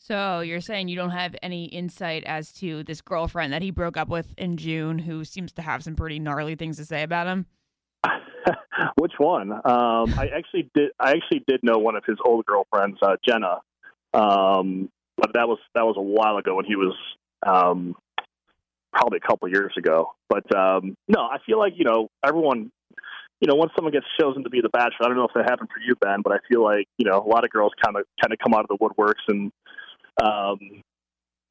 [0.04, 3.98] So you're saying you don't have any insight as to this girlfriend that he broke
[3.98, 7.28] up with in June, who seems to have some pretty gnarly things to say about
[7.28, 7.46] him.
[8.96, 9.52] Which one?
[9.52, 9.62] Um,
[10.18, 10.90] I actually did.
[11.00, 13.60] I actually did know one of his old girlfriends, uh, Jenna,
[14.16, 16.96] um, but that was that was a while ago when he was
[17.46, 17.96] um,
[18.92, 20.14] probably a couple years ago.
[20.30, 22.72] But um, no, I feel like you know everyone.
[23.40, 25.50] You know, once someone gets chosen to be the bachelor, I don't know if that
[25.50, 27.98] happened for you, Ben, but I feel like you know a lot of girls kind
[27.98, 29.52] of kind of come out of the woodworks and
[30.22, 30.58] um,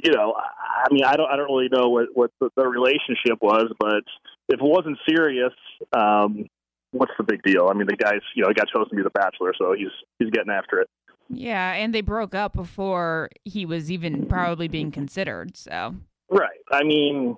[0.03, 3.41] you know, I mean, I don't, I don't really know what what the, the relationship
[3.41, 4.03] was, but
[4.49, 5.53] if it wasn't serious,
[5.93, 6.47] um,
[6.93, 7.69] what's the big deal?
[7.71, 9.93] I mean, the guy's, you know, he got chosen to be the bachelor, so he's
[10.19, 10.89] he's getting after it.
[11.29, 15.57] Yeah, and they broke up before he was even probably being considered.
[15.57, 15.95] So
[16.31, 16.49] right.
[16.73, 17.37] I mean,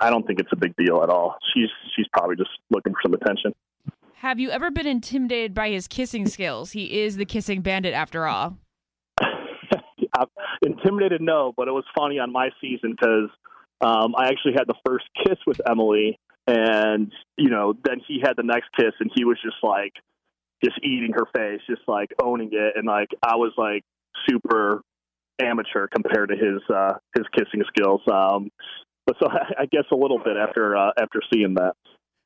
[0.00, 1.36] I don't think it's a big deal at all.
[1.52, 3.52] She's she's probably just looking for some attention.
[4.20, 6.72] Have you ever been intimidated by his kissing skills?
[6.72, 8.56] He is the kissing bandit after all.
[10.86, 13.30] Intimidated, no, but it was funny on my season because
[13.80, 18.34] um, I actually had the first kiss with Emily, and you know, then he had
[18.36, 19.92] the next kiss, and he was just like,
[20.64, 23.82] just eating her face, just like owning it, and like I was like
[24.28, 24.82] super
[25.40, 28.00] amateur compared to his uh, his kissing skills.
[28.10, 28.50] Um,
[29.06, 29.28] but so
[29.58, 31.74] I guess a little bit after uh, after seeing that.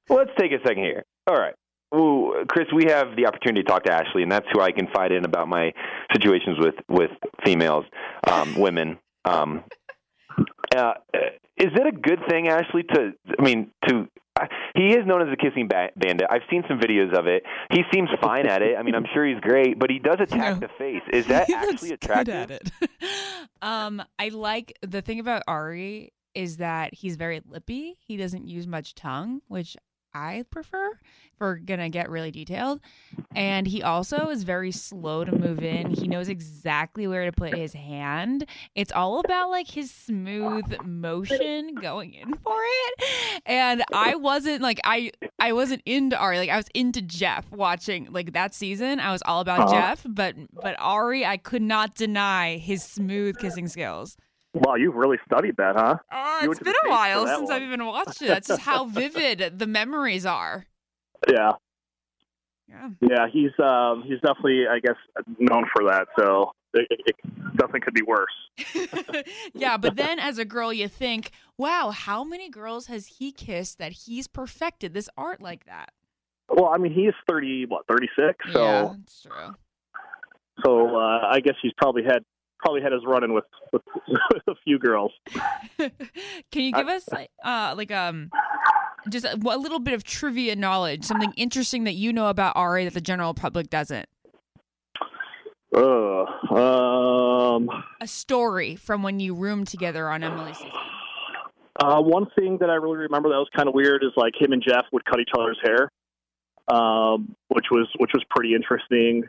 [0.09, 1.05] Let's take a second here.
[1.29, 1.55] All right.
[1.95, 5.11] Ooh, Chris, we have the opportunity to talk to Ashley, and that's who I confide
[5.13, 5.73] in about my
[6.13, 7.11] situations with with
[7.45, 7.85] females,
[8.31, 8.99] um, women.
[9.25, 9.65] Um,
[10.77, 10.93] uh,
[11.57, 12.85] is it a good thing, Ashley?
[12.95, 14.07] To I mean, to
[14.41, 16.29] uh, he is known as a kissing ba- bandit.
[16.31, 17.43] I've seen some videos of it.
[17.73, 18.77] He seems fine at it.
[18.79, 20.69] I mean, I'm sure he's great, but he does attack No.
[20.69, 21.03] the face.
[21.13, 22.35] Is that He actually attractive?
[22.35, 22.71] at it.
[23.63, 27.97] um, I like the thing about Arie is that he's very lippy.
[27.99, 29.77] He doesn't use much tongue, which
[30.15, 32.81] I prefer if we're gonna get really detailed.
[33.35, 35.91] And he also is very slow to move in.
[35.91, 38.47] He knows exactly where to put his hand.
[38.75, 43.43] It's all about like his smooth motion going in for it.
[43.47, 46.39] And I wasn't like I I wasn't into Arie.
[46.39, 48.99] Like I was into Jeff watching like that season.
[49.01, 49.73] I was all about Uh-huh.
[49.75, 54.17] Jeff, but but Arie, I could not deny his smooth kissing skills.
[54.53, 55.97] Wow, you've really studied that, huh?
[56.43, 57.53] You it's been a while since one.
[57.53, 58.29] I've even watched it.
[58.29, 60.67] That's just how vivid the memories are.
[61.29, 61.53] Yeah,
[62.69, 62.89] Yeah.
[63.01, 63.27] yeah.
[63.33, 64.97] He's um, he's definitely, I guess,
[65.39, 66.09] known for that.
[66.19, 67.17] So it, it,
[67.57, 69.25] definitely could be worse.
[69.55, 73.79] yeah, but then as a girl, you think, wow, how many girls has he kissed
[73.79, 75.93] that he's perfected this art like that?
[76.49, 78.37] Well, I mean, he's thirty, what, thirty six?
[78.53, 79.55] So yeah, it's true.
[80.65, 82.25] So uh, I guess he's probably had
[82.63, 83.83] probably had his run in with, with
[84.33, 85.13] with a few girls.
[85.79, 85.91] Can
[86.63, 87.09] you give us
[87.45, 88.31] uh like um
[89.09, 92.85] just a, a little bit of trivia knowledge, something interesting that you know about Arie
[92.85, 94.09] that the general public doesn't?
[95.75, 100.59] Uh, um, A story from when you roomed together on Emily's
[101.81, 104.53] uh, one thing that I really remember that was kind of weird is like him
[104.53, 105.91] and Jeff would cut each other's hair,
[106.69, 109.25] um, which was which was pretty interesting.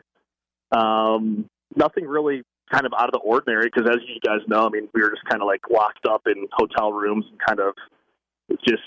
[0.70, 4.70] Um, nothing really kind of out of the ordinary because, as you guys know, I
[4.70, 7.74] mean, we were just kind of like locked up in hotel rooms and kind of
[8.66, 8.82] just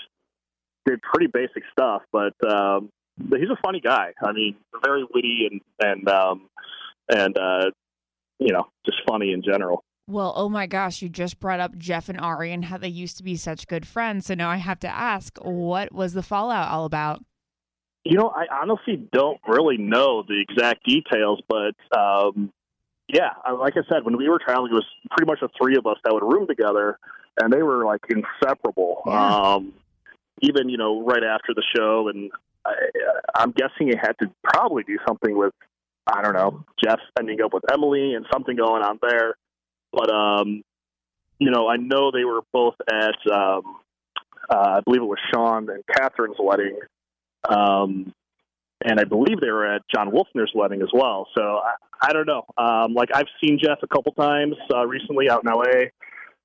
[0.84, 2.02] did pretty basic stuff.
[2.12, 4.12] But um, but he's a funny guy.
[4.22, 6.48] I mean, very witty and and um,
[7.08, 7.70] and uh,
[8.38, 9.82] you know, just funny in general.
[10.08, 13.16] Well, oh my gosh, you just brought up Jeff and Arie and how they used
[13.16, 14.26] to be such good friends.
[14.26, 17.24] So now I have to ask, what was the fallout all about?
[18.04, 22.52] You know, I honestly don't really know the exact details, but um,
[23.08, 25.86] yeah, like I said, when we were traveling, it was pretty much the three of
[25.86, 26.98] us that would room together,
[27.40, 29.02] and they were like inseparable.
[29.06, 29.36] Yeah.
[29.36, 29.72] Um,
[30.42, 32.30] even you know, right after the show, and
[32.64, 32.72] I,
[33.34, 35.54] I'm guessing it had to probably do something with
[36.06, 39.36] I don't know Jeff ending up with Emily and something going on there.
[39.92, 40.62] But um,
[41.38, 43.76] you know, I know they were both at um,
[44.50, 46.78] uh, I believe it was Sean and Catherine's wedding.
[47.48, 48.12] Um,
[48.86, 51.26] and I believe they were at John Wolfner's wedding as well.
[51.36, 52.44] So I, I don't know.
[52.56, 55.88] Um, like I've seen Jeff a couple times uh, recently out in LA.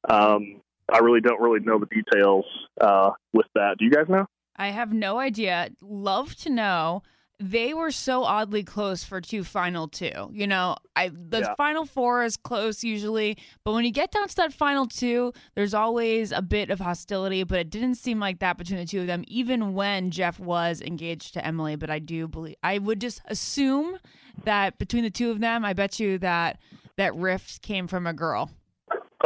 [0.09, 0.61] Um,
[0.91, 2.45] I really don't really know the details
[2.81, 3.75] uh, with that.
[3.77, 4.25] Do you guys know?
[4.55, 5.69] I have no idea.
[5.81, 7.03] Love to know.
[7.43, 10.29] They were so oddly close for two final two.
[10.31, 11.55] You know, I the Yeah.
[11.55, 15.73] final four is close usually, but when you get down to that final two, there's
[15.73, 17.43] always a bit of hostility.
[17.43, 20.81] But it didn't seem like that between the two of them, even when Jeff was
[20.81, 21.75] engaged to Emily.
[21.75, 23.97] But I do believe I would just assume
[24.43, 26.59] that between the two of them, I bet you that
[26.97, 28.51] that rift came from a girl.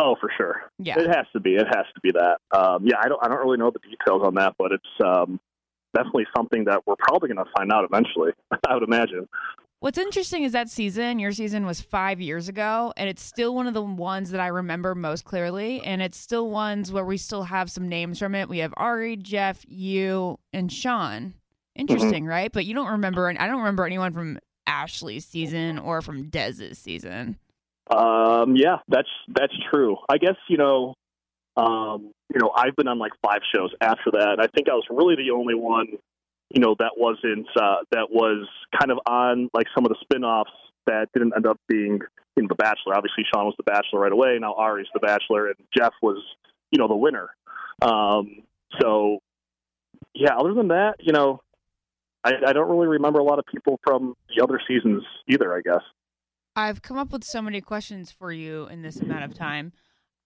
[0.02, 0.72] Oh, for sure.
[0.78, 1.00] Yeah.
[1.00, 1.56] It has to be.
[1.56, 2.38] It has to be that.
[2.58, 3.20] Um, yeah, I don't.
[3.24, 5.40] I don't really know the details on that, but it's um,
[5.96, 8.32] definitely something that we're probably going to find out eventually.
[8.68, 9.28] I would imagine.
[9.80, 13.68] What's interesting is that season, your season was five years ago, and it's still one
[13.68, 15.82] of the ones that I remember most clearly.
[15.84, 18.50] And it's still ones where we still have some names from it.
[18.50, 21.34] We have Arie, Jeff, you, and Sean.
[21.76, 22.52] Interesting, right?
[22.52, 26.78] But you don't remember, and I don't remember anyone from Ashley's season or from Des's
[26.78, 27.38] season.
[27.90, 29.98] Um, yeah, that's that's true.
[30.10, 30.96] I guess you know,
[31.58, 34.38] um, you know, I've been on like five shows after that.
[34.40, 35.88] I think I was really the only one,
[36.50, 38.48] you know, that wasn't uh, that was
[38.78, 40.52] kind of on like some of the spin-offs
[40.88, 42.00] that didn't end up being
[42.36, 42.96] know the Bachelor.
[42.96, 44.38] Obviously, Sean was the Bachelor right away.
[44.40, 46.22] Now Arie's the Bachelor, and Jeff was
[46.72, 47.30] you know the winner.
[47.82, 48.44] Um,
[48.82, 49.20] so
[50.14, 51.42] yeah, other than that, you know,
[52.24, 55.56] I, I don't really remember a lot of people from the other seasons either.
[55.56, 55.82] I guess.
[56.58, 59.74] I've come up with so many questions for you in this amount of time.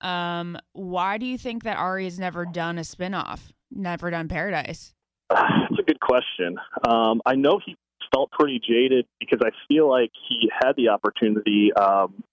[0.01, 3.39] Um, why do you think that Arie has never done a spinoff,
[3.71, 4.93] never done Paradise?
[5.29, 6.57] That's a good question.
[6.87, 7.75] Um, I know he
[8.13, 12.23] felt pretty jaded because I feel like he had the opportunity um,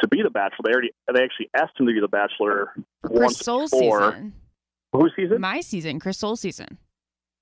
[0.00, 0.64] to be the Bachelor.
[0.64, 2.72] They already they actually asked him to be the Bachelor
[3.04, 4.12] Chris once Soul before.
[4.12, 4.32] season,
[4.92, 5.40] Whose season?
[5.40, 6.78] my season, Chris Soules season.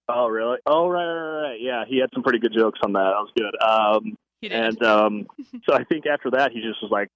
[0.09, 0.59] oh, really?
[0.67, 1.61] Oh, right, right, right.
[1.61, 2.99] Yeah, he had some pretty good jokes on that.
[2.99, 3.57] That was good.
[3.63, 5.27] Um, and um,
[5.69, 7.09] so I think after that, he just was like,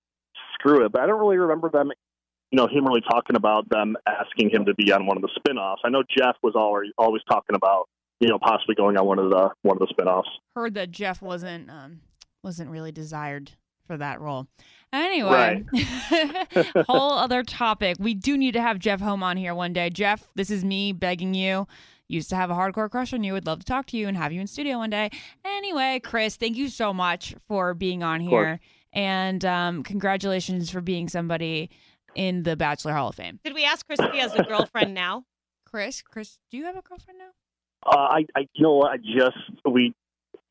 [0.55, 1.91] "Screw it." But I don't really remember them.
[2.55, 5.31] You know, him really talking about them asking him to be on one of the
[5.35, 5.83] spin-offs.
[5.85, 7.89] I know Jef was always always talking about
[8.21, 10.29] you know possibly going on one of the one of the spin-offs.
[10.55, 12.03] heard that Jef wasn't um
[12.45, 13.51] wasn't really desired
[13.89, 14.47] for that role.
[14.93, 15.65] Anyway,
[16.87, 17.97] whole other topic.
[17.99, 19.91] We do need to have Jef Holm on here one day.
[19.91, 21.67] Jef, this is me begging you.
[22.07, 23.33] Used to have a hardcore crush on you.
[23.33, 25.11] Would love to talk to you and have you in studio one day.
[25.45, 28.61] Anyway, Chris, thank you so much for being on here,
[28.93, 31.69] and um, congratulations for being somebody
[32.15, 33.41] in the Bachelor Hall of Fame.
[33.45, 35.25] Did we ask Chris if he has a girlfriend now?
[35.67, 37.31] Chris, Chris, do you have a girlfriend now?
[37.87, 38.83] Uh, I, I, you know?
[38.83, 39.37] I just
[39.69, 39.93] we.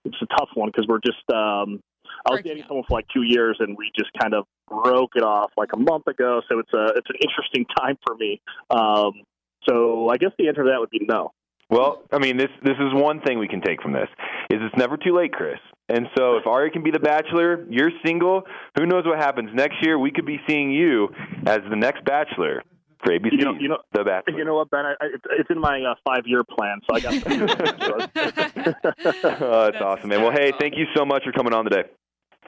[0.05, 1.23] It's a tough one because we're just.
[1.29, 1.79] Um,
[2.25, 5.23] I was dating someone for like two years, and we just kind of broke it
[5.23, 6.41] off like a month ago.
[6.49, 8.41] So it's a it's an interesting time for me.
[8.69, 9.23] Um,
[9.67, 11.31] so I guess the answer to that would be no.
[11.69, 14.09] Well, I mean, this this is one thing we can take from this
[14.49, 15.59] is it's never too late, Chris.
[15.93, 18.41] And so, if Arie can be the Bachelor, you're single.
[18.75, 19.99] Who knows what happens next year?
[19.99, 21.09] We could be seeing you
[21.45, 22.63] as the next Bachelor
[23.03, 23.33] for ABC.
[23.33, 24.39] You know, you know, the Bachelor.
[24.39, 24.87] you know what, Ben?
[24.87, 27.13] I, I, it's, it's in my uh, five year plan, so I got.
[29.41, 30.23] oh, that's awesome, man.
[30.23, 31.83] Well, hey, thank you so much for coming on today.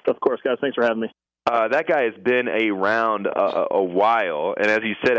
[0.08, 0.58] of course, guys.
[0.60, 1.10] Thanks for having me.
[1.48, 5.16] Uh, that guy has been around a, a- a while, and as you said,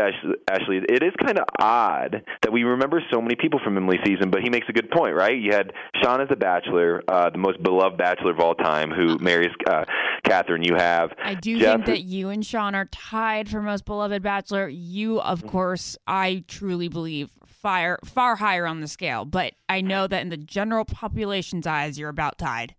[0.49, 4.29] Ashley, it is kind of odd that we remember so many people from Emily's season.
[4.29, 5.37] But he makes a good point, right?
[5.39, 5.71] You had
[6.03, 9.85] Sean as the Bachelor, uh, the most beloved Bachelor of all time, who marries uh,
[10.25, 10.63] Catherine.
[10.63, 14.21] You have I do Jef- think that you and Sean are tied for most beloved
[14.21, 14.67] bachelor.
[14.67, 15.47] You, of Mm-hmm.
[15.49, 20.29] course, I truly believe fire far higher on the scale, but I know that in
[20.29, 22.75] the general population's eyes, you're about tied.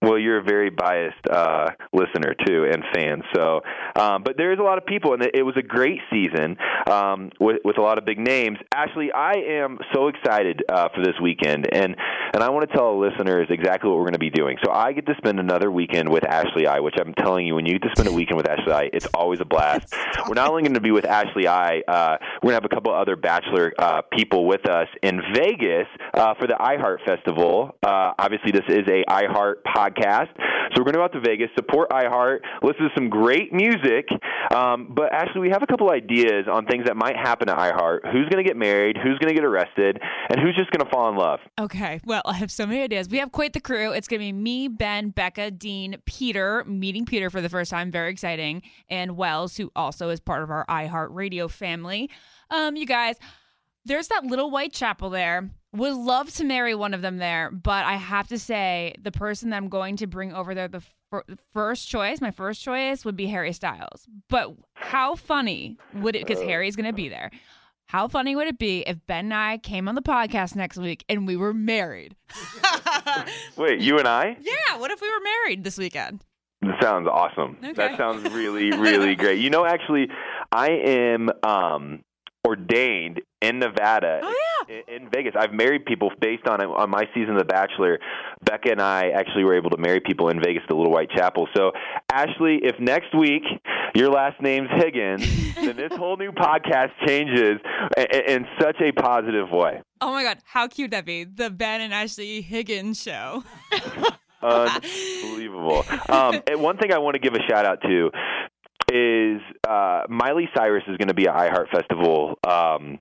[0.00, 3.22] Well, you're a very biased uh, listener too and fan.
[3.34, 3.62] So,
[3.96, 6.56] um, but there's a lot of people, and it it was a great season
[6.88, 8.58] um, with with a lot of big names.
[8.72, 11.96] Ashley, I am so excited uh, for this weekend, and
[12.32, 14.56] and I want to tell listeners exactly what we're going to be doing.
[14.64, 17.66] So I get to spend another weekend with Ashley I, which I'm telling you, when
[17.66, 19.94] you get to spend a weekend with Ashley I, it's always a blast.
[20.28, 22.68] We're not only going to be with Ashley I, uh, we're going to have a
[22.68, 27.76] couple other Bachelor uh, people with us in Vegas uh, for the iHeart Festival.
[27.82, 31.48] Uh, obviously, this is a iHeart podcast, so we're going to go out to Vegas,
[31.54, 34.08] support iHeart, listen to some great music.
[34.54, 38.10] Um, but actually, we have a couple ideas on things that might happen at iHeart.
[38.12, 38.96] Who's going to get married?
[38.96, 39.98] Who's going to get arrested?
[40.30, 41.40] And who's just going to fall in love?
[41.58, 43.08] Okay, well, I have so many ideas.
[43.08, 43.92] We have quite the crew.
[43.92, 47.90] It's going to be me, Ben, Becca, Dean, Peter, meeting Peter for the first time.
[47.90, 48.62] Very exciting.
[48.88, 52.10] And Wells, who also is part of our iHeart Radio family.
[52.50, 53.16] Um, you guys,
[53.88, 55.50] there's that little white chapel there.
[55.74, 59.50] Would love to marry one of them there, but I have to say the person
[59.50, 63.16] that I'm going to bring over there, the fir- first choice, my first choice would
[63.16, 64.06] be Harry Styles.
[64.30, 66.26] But how funny would it?
[66.26, 67.30] Because Harry's going to be there.
[67.86, 71.04] How funny would it be if Ben and I came on the podcast next week
[71.08, 72.16] and we were married?
[73.56, 74.36] Wait, you and I?
[74.40, 76.24] yeah, what if we were married this weekend?
[76.62, 77.56] That sounds awesome.
[77.62, 77.72] Okay.
[77.72, 79.38] That sounds really, really great.
[79.38, 80.08] You know, actually,
[80.52, 82.02] I am um,
[82.46, 84.20] ordained in Nevada.
[84.22, 84.34] Oh,
[84.68, 85.34] in, in Vegas.
[85.38, 87.98] I've married people based on on my season of The Bachelor.
[88.44, 91.10] Becca and I actually were able to marry people in Vegas, at the Little White
[91.10, 91.48] Chapel.
[91.56, 91.72] So,
[92.12, 93.42] Ashley, if next week
[93.94, 97.58] your last name's Higgins, then this whole new podcast changes
[97.96, 99.80] in, in such a positive way.
[100.00, 101.24] Oh my God, how cute that be?
[101.24, 103.44] The Ben and Ashley Higgins show.
[104.42, 105.84] Unbelievable.
[106.08, 108.10] Um, and one thing I want to give a shout out to.
[108.92, 112.38] is uh, Miley Cyrus is going to be at iHeart Festival.
[112.46, 112.98] Um,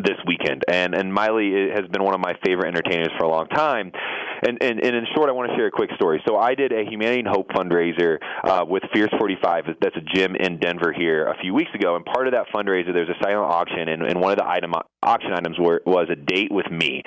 [0.00, 3.46] this weekend, and and Miley has been one of my favorite entertainers for a long
[3.48, 3.92] time.
[4.44, 6.20] And, and, and in short, I want to share a quick story.
[6.26, 9.66] So I did a Humanity and Hope fundraiser uh, with Fierce 45.
[9.80, 11.94] That's a gym in Denver here a few weeks ago.
[11.94, 14.72] And part of that fundraiser, there's a silent auction, and, and one of the item
[15.00, 17.02] auction items were, was a date with me,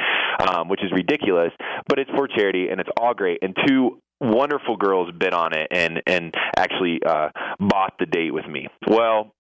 [0.48, 1.52] um, which is ridiculous,
[1.90, 3.40] but it's for charity and it's all great.
[3.42, 7.30] And two wonderful girls bid on it and and actually uh,
[7.60, 8.68] bought the date with me.
[8.88, 9.34] Well,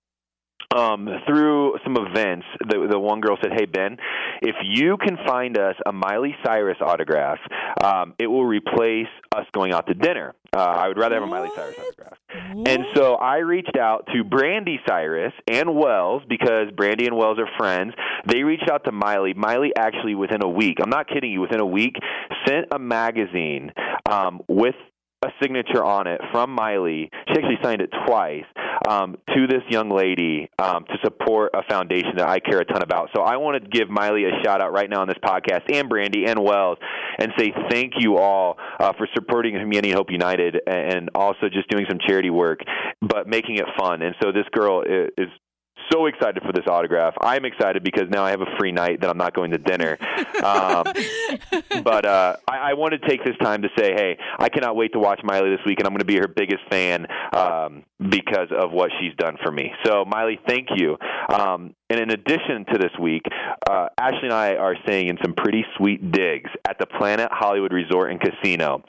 [0.74, 3.98] um, through some events, the, the one girl said, "Hey Ben,
[4.42, 7.40] if you can find us a Miley Cyrus autograph,
[7.84, 10.34] um, it will replace us going out to dinner.
[10.56, 12.18] Uh, I would rather have a Miley Cyrus autograph."
[12.54, 12.68] What?
[12.68, 17.50] And so I reached out to Brandi Cyrus and Wells because Brandi and Wells are
[17.58, 17.94] friends.
[18.26, 19.34] They reached out to Miley.
[19.34, 21.96] Miley actually, within a week, I'm not kidding you, within a week,
[22.48, 23.72] sent a magazine
[24.10, 24.76] um, with
[25.26, 27.10] a signature on it from Miley.
[27.28, 28.46] She actually signed it twice
[28.88, 32.82] um, to this young lady um, to support a foundation that I care a ton
[32.82, 33.10] about.
[33.16, 35.90] So I want to give Miley a shout out right now on this podcast and
[35.90, 36.78] Brandi and Wells
[37.18, 41.86] and say thank you all uh, for supporting Humanity Hope United and also just doing
[41.90, 42.60] some charity work,
[43.02, 44.02] but making it fun.
[44.02, 45.28] And so this girl is, is
[45.92, 47.14] so excited for this autograph.
[47.22, 49.98] I'm excited because now I have a free night that I'm not going to dinner.
[50.44, 50.86] Um,
[51.84, 54.94] but uh, I, I want to take this time to say, hey, I cannot wait
[54.94, 58.50] to watch Miley this week, and I'm going to be her biggest fan um, because
[58.52, 59.72] of what she's done for me.
[59.86, 60.98] So, Miley, thank you.
[61.30, 63.24] Um, and in addition to this week,
[63.70, 67.74] uh, Ashley and I are staying in some pretty sweet digs at the Planet Hollywood
[67.74, 68.84] Resort and Casino.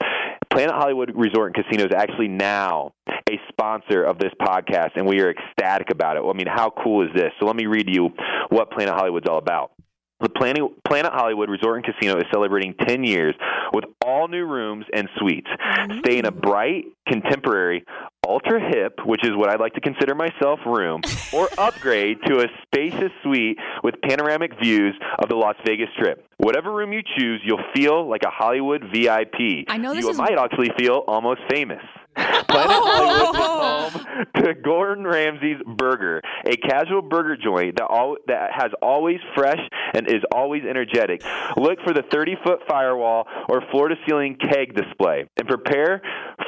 [0.51, 2.93] Planet Hollywood Resort and Casino is actually now
[3.29, 6.23] a sponsor of this podcast, and we are ecstatic about it.
[6.23, 7.31] I mean, how cool is this?
[7.39, 8.09] So let me read you
[8.49, 9.71] what Planet Hollywood's all about.
[10.19, 13.35] The Planet, Planet Hollywood Resort and Casino is celebrating 10 years
[13.71, 15.47] with all new rooms and suites.
[15.47, 15.99] Mm-hmm.
[15.99, 17.83] Stay in a bright, contemporary,
[18.27, 21.01] ultra hip, which is what I like to consider myself, room,
[21.31, 26.25] or upgrade to a spacious suite with panoramic views of the Las Vegas Strip.
[26.37, 29.65] Whatever room you choose, you'll feel like a Hollywood VIP.
[29.67, 31.81] I know this you is- might actually feel almost famous.
[32.47, 33.89] Planet oh.
[33.91, 39.59] home to Gordon Ramsay's Burger, a casual burger joint that all that has always fresh
[39.93, 41.23] and is always energetic.
[41.55, 46.01] Look for the 30-foot firewall or floor-to-ceiling keg display, and prepare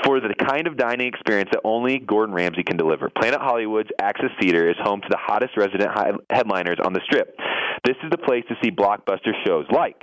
[0.03, 3.09] for the kind of dining experience that only Gordon Ramsay can deliver.
[3.09, 7.37] Planet Hollywood's Axis Theater is home to the hottest resident hi- headliners on the Strip.
[7.85, 10.01] This is the place to see blockbuster shows like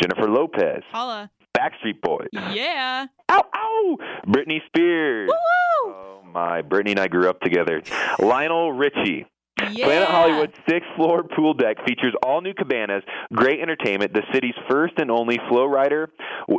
[0.00, 1.30] Jennifer Lopez, Holla.
[1.58, 3.06] Backstreet Boys, Yeah.
[3.28, 3.96] ow, ow,
[4.26, 5.28] Britney Spears.
[5.28, 5.92] Woo!
[5.92, 7.82] Oh my, Britney and I grew up together.
[8.20, 9.26] Lionel Richie.
[9.72, 9.86] Yeah.
[9.86, 13.02] Planet Hollywood's sixth floor pool deck features all new cabanas,
[13.32, 16.10] great entertainment, the city's first and only Flow Rider,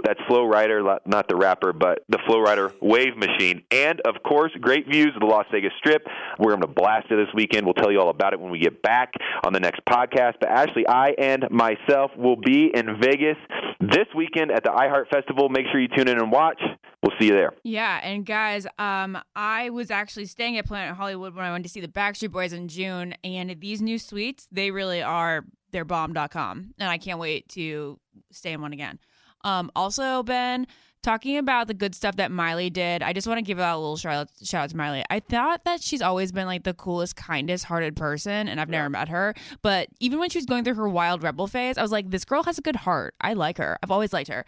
[0.04, 4.52] that's Flow Rider, not the rapper, but the Flow Rider wave machine, and of course,
[4.62, 6.06] great views of the Las Vegas Strip.
[6.38, 7.66] We're going to blast it this weekend.
[7.66, 9.14] We'll tell you all about it when we get back
[9.46, 10.34] on the next podcast.
[10.40, 13.38] But Ashley, I and myself will be in Vegas
[13.80, 15.50] this weekend at the iHeart Festival.
[15.50, 16.62] Make sure you tune in and watch.
[17.02, 17.54] We'll see you there.
[17.64, 21.70] Yeah, and guys, um, I was actually staying at Planet Hollywood when I went to
[21.70, 26.74] see the Backstreet Boys in June, and these new suites, they really are they're bomb.com,
[26.80, 28.00] and I can't wait to
[28.32, 29.00] stay in one again.
[29.44, 30.68] Um, also, Ben,
[31.02, 33.80] talking about the good stuff that Miley did, I just want to give out a
[33.80, 35.04] little shout out, shout out to Miley.
[35.10, 38.90] I thought that she's always been like the coolest, kindest hearted person, and I've never
[38.90, 39.34] met her.
[39.62, 42.26] But even when she was going through her wild rebel phase, I was like, this
[42.26, 43.16] girl has a good heart.
[43.22, 43.78] I like her.
[43.82, 44.46] I've always liked her.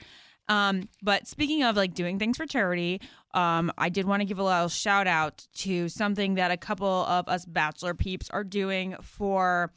[0.51, 2.99] Um, but speaking of like doing things for charity,
[3.33, 7.05] um, I did want to give a little shout out to something that a couple
[7.05, 9.71] of us bachelor peeps are doing for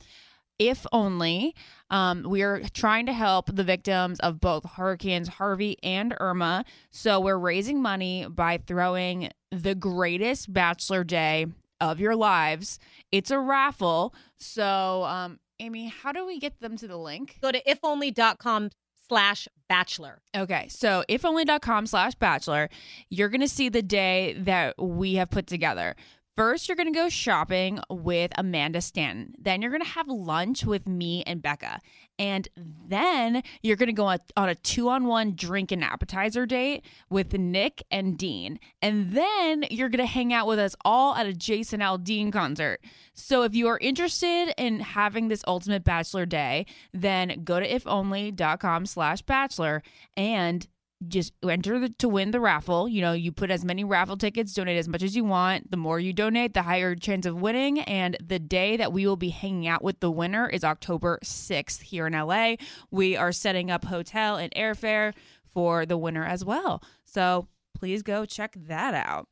[0.59, 1.55] if only.
[1.91, 6.65] Um, we are trying to help the victims of both hurricanes Harvey and Irma.
[6.91, 11.47] So we're raising money by throwing the greatest bachelor day
[11.81, 12.81] of your lives.
[13.13, 14.13] It's a raffle.
[14.39, 17.39] So, um, Amy, how do we get them to the link?
[17.41, 18.71] Go to ifonly.com
[19.09, 20.21] slash bachelor.
[20.37, 22.69] Okay, so ifonly.com slash bachelor,
[23.09, 25.97] you're going to see the day that we have put together.
[26.37, 29.35] First, you're going to go shopping with Amanda Stanton.
[29.39, 31.81] Then, you're going to have lunch with me and Becca.
[32.19, 36.85] And then, you're going to go on a two on one drink and appetizer date
[37.09, 38.59] with Nick and Dean.
[38.83, 42.81] And then, you're going to hang out with us all at a Jason Aldean concert.
[43.15, 48.87] So, if you are interested in having this ultimate bachelor day, then go to ifonly.com
[48.87, 49.85] slash bachelor
[50.17, 50.67] and
[51.09, 52.89] just enter the, to win the raffle.
[52.89, 55.71] You know, you put as many raffle tickets, donate as much as you want.
[55.71, 57.81] The more you donate, the higher chance of winning.
[57.81, 61.83] And the day that we will be hanging out with the winner is October 6th
[61.83, 62.55] here in LA.
[62.91, 65.13] We are setting up hotel and airfare
[65.53, 66.83] for the winner as well.
[67.05, 69.29] So please go check that out.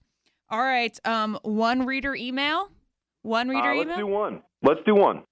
[0.50, 0.98] All right.
[1.06, 2.68] Um, one reader email.
[3.22, 3.98] One reader Uh, let's email.
[3.98, 4.42] do one.
[4.62, 5.22] Let's do one.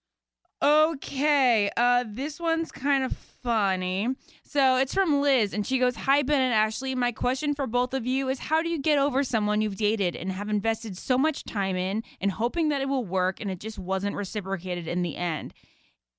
[0.62, 4.08] Okay, uh, this one's kind of funny.
[4.42, 6.94] So it's from Liz, and she goes, Hi, Ben and Ashley.
[6.94, 10.14] My question for both of you is how do you get over someone you've dated
[10.14, 13.58] and have invested so much time in and hoping that it will work and it
[13.58, 15.54] just wasn't reciprocated in the end?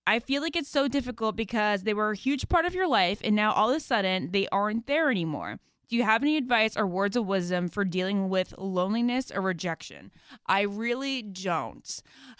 [0.07, 3.21] I feel like it's so difficult because they were a huge part of your life,
[3.23, 5.59] and now all of a sudden they aren't there anymore.
[5.91, 10.09] Do you have any advice or words of wisdom for dealing with loneliness or rejection?
[10.47, 12.01] I really don't.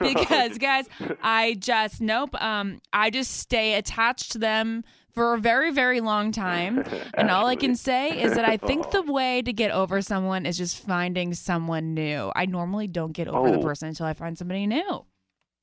[0.00, 0.88] because guys,
[1.24, 2.40] I just nope.
[2.40, 6.84] Um, I just stay attached to them for a very, very long time.
[7.14, 10.46] And all I can say is that I think the way to get over someone
[10.46, 12.30] is just finding someone new.
[12.36, 13.62] I normally don't get over the Oh.
[13.62, 15.04] person until I find somebody new.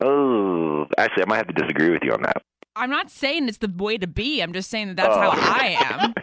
[0.03, 2.43] Oh, actually, I might have to disagree with you on that.
[2.75, 4.41] I'm not saying it's the way to be.
[4.41, 6.13] I'm just saying that that's how I am.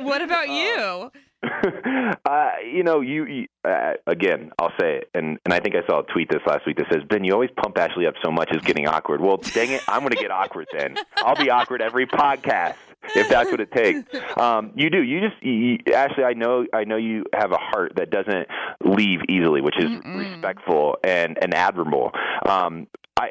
[0.04, 1.10] What about you?
[2.24, 4.50] uh, you know, you, you uh, again.
[4.58, 6.86] I'll say it, and and I think I saw a tweet this last week that
[6.92, 9.82] says, "Ben, you always pump Ashley up so much, it's getting awkward." Well, dang it,
[9.88, 10.96] I'm going to get awkward then.
[11.18, 12.74] I'll be awkward every podcast
[13.16, 14.02] if that's what it takes.
[14.38, 15.02] Um, you do.
[15.02, 16.24] You just, you- Ashley.
[16.24, 16.66] I know.
[16.72, 18.46] I know you have a heart that doesn't
[18.84, 20.18] leave easily, which is Mm-mm.
[20.18, 22.12] respectful and and admirable.
[22.46, 22.86] Um,
[23.18, 23.30] I.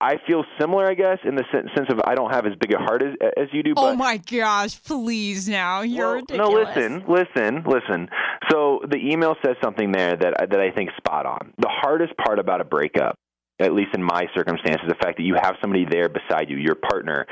[0.00, 2.78] I feel similar, I guess, in the sense of I don't have as big a
[2.78, 3.72] heart as, as you do.
[3.72, 5.82] Oh but, Oh my gosh, please now.
[5.82, 6.68] You're well, ridiculous.
[6.76, 8.08] No, listen, listen, listen.
[8.50, 11.52] So the email says something there that that I think spot on.
[11.58, 13.16] The hardest part about a breakup,
[13.58, 16.76] at least in my circumstances, the fact that you have somebody there beside you, your
[16.76, 17.26] partner,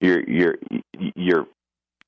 [0.00, 0.54] your your
[1.14, 1.46] your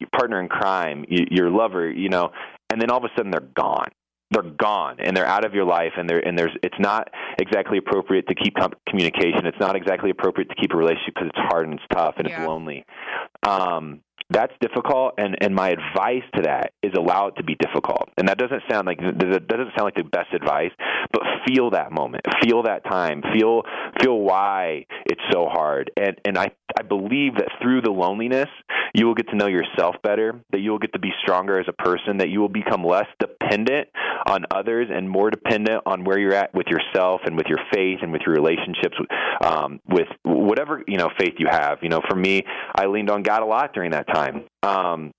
[0.01, 2.30] your partner in crime, your lover, you know,
[2.70, 3.88] and then all of a sudden they're gone.
[4.32, 7.08] They're gone and they're out of your life, and they're and there's it's not
[7.40, 9.46] exactly appropriate to keep com- communication.
[9.46, 12.28] It's not exactly appropriate to keep a relationship because it's hard and it's tough and
[12.28, 12.40] Yeah.
[12.40, 12.84] it's lonely.
[13.46, 14.00] Um,
[14.30, 18.08] that's difficult, and and my advice to that is allow it to be difficult.
[18.18, 20.72] And that doesn't sound like that doesn't sound like the best advice,
[21.12, 23.62] but feel that moment, feel that time, feel
[24.00, 25.90] feel why it's so hard.
[25.96, 28.48] And and I I believe that through the loneliness,
[28.94, 31.66] you will get to know yourself better, that you will get to be stronger as
[31.68, 33.88] a person, that you will become less dependent
[34.26, 38.00] on others and more dependent on where you're at with yourself and with your faith
[38.02, 38.96] and with your relationships
[39.44, 41.78] um, with whatever you know faith you have.
[41.82, 42.42] You know, for me,
[42.74, 44.15] I leaned on God a lot during that time.
[44.62, 45.12] Um,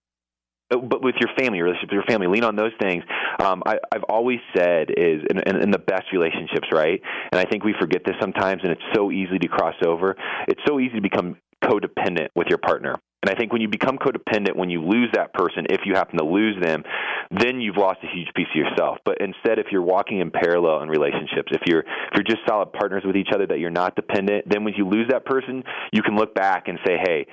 [0.70, 3.04] but with your family, relationship with your family, lean on those things.
[3.40, 7.02] Um, I, I've always said is in, in, in the best relationships, right?
[7.32, 10.16] And I think we forget this sometimes, and it's so easy to cross over.
[10.48, 12.96] It's so easy to become codependent with your partner.
[13.24, 16.20] And I think when you become codependent, when you lose that person, if you happen
[16.20, 16.84] to lose them,
[17.32, 18.98] then you've lost a huge piece of yourself.
[19.06, 22.74] But instead, if you're walking in parallel in relationships, if you're if you're just solid
[22.74, 26.04] partners with each other, that you're not dependent, then when you lose that person, you
[26.04, 27.26] can look back and say, "Hey,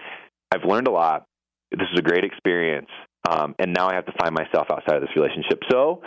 [0.51, 1.27] I've learned a lot.
[1.79, 2.89] This is a great experience,
[3.29, 6.03] um, and now I have to find myself outside of this relationship." So,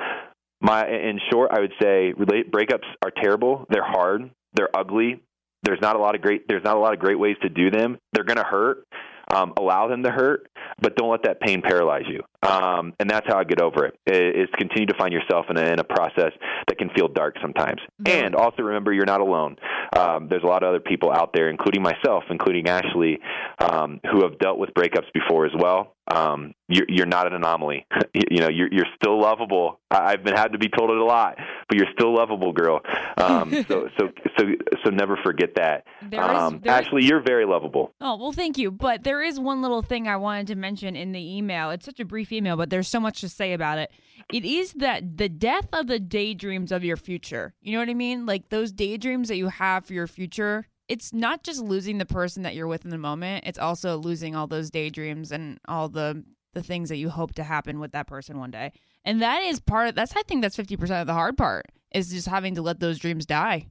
[0.61, 3.65] my in short, I would say relate, breakups are terrible.
[3.69, 4.30] They're hard.
[4.53, 5.22] They're ugly.
[5.64, 6.48] There's not a lot of great.
[6.48, 7.98] There's not a lot of great ways to do them.
[8.14, 8.85] They're to hurt.
[9.34, 10.49] Um, allow them to hurt,
[10.82, 12.22] but don't let that pain paralyze you.
[12.48, 13.99] Um, and that's how I get over it.
[14.10, 16.32] i- continue to find yourself in a, in a process
[16.68, 17.80] that can feel dark sometimes.
[18.06, 18.26] Yeah.
[18.26, 19.58] And also remember, you're not alone.
[19.95, 23.20] Um, there's a lot of other people out there, including myself, including Ashley,
[23.60, 25.94] um, who have dealt with breakups before as well.
[26.10, 27.86] Um, you're, you're not an anomaly.
[28.14, 29.80] you, know, you're, you're still lovable.
[29.92, 31.36] I, I've been had to be told it a lot,
[31.68, 32.80] but you're still lovable, girl.
[33.18, 34.46] Um, so, so, so,
[34.86, 35.84] so never forget that.
[36.12, 37.94] Is- um, there is- Ashley, you're very lovable.
[38.00, 38.72] Oh, well, thank you.
[38.72, 41.72] But there is one little thing I wanted to mention in the email.
[41.72, 43.92] It's such a brief email, but there's so much to say about it.
[44.32, 47.54] It is that the death of the daydreams of your future.
[47.62, 48.26] You know what I mean?
[48.26, 50.68] Like those daydreams that you have for your future.
[50.88, 54.36] It's not just losing the person that you're with in the moment, it's also losing
[54.36, 56.24] all those daydreams and all the
[56.54, 58.72] the things that you hope to happen with that person one day.
[59.06, 62.10] And that is part of that's I think that's 50% of the hard part is
[62.10, 63.68] just having to let those dreams die.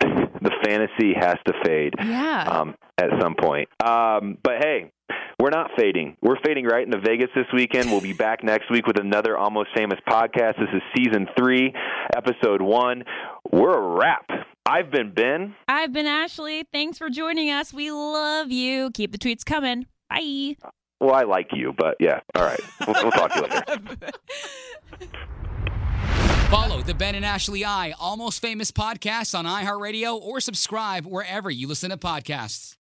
[0.42, 1.92] The fantasy has to fade.
[1.98, 2.44] Yeah.
[2.48, 3.68] um, at some point.
[3.84, 4.90] Um, but hey,
[5.38, 6.16] we're not fading.
[6.22, 7.90] We're fading right into Vegas this weekend.
[7.90, 10.58] We'll be back next week with another Almost Famous podcast.
[10.58, 11.74] This is season three,
[12.16, 13.04] episode one.
[13.52, 14.26] We're a wrap.
[14.70, 15.56] I've been Ben.
[15.66, 16.62] I've been Ashley.
[16.72, 17.72] Thanks for joining us.
[17.72, 18.92] We love you.
[18.92, 19.86] Keep the tweets coming.
[20.08, 20.58] Bye.
[21.00, 22.20] Well, I like you, but yeah.
[22.36, 22.60] All right.
[22.86, 23.46] We'll, we'll talk to you
[25.02, 25.08] later.
[26.50, 31.66] Follow the Ben and Ashley I Almost Famous podcast on iHeartRadio or subscribe wherever you
[31.66, 32.76] listen to podcasts.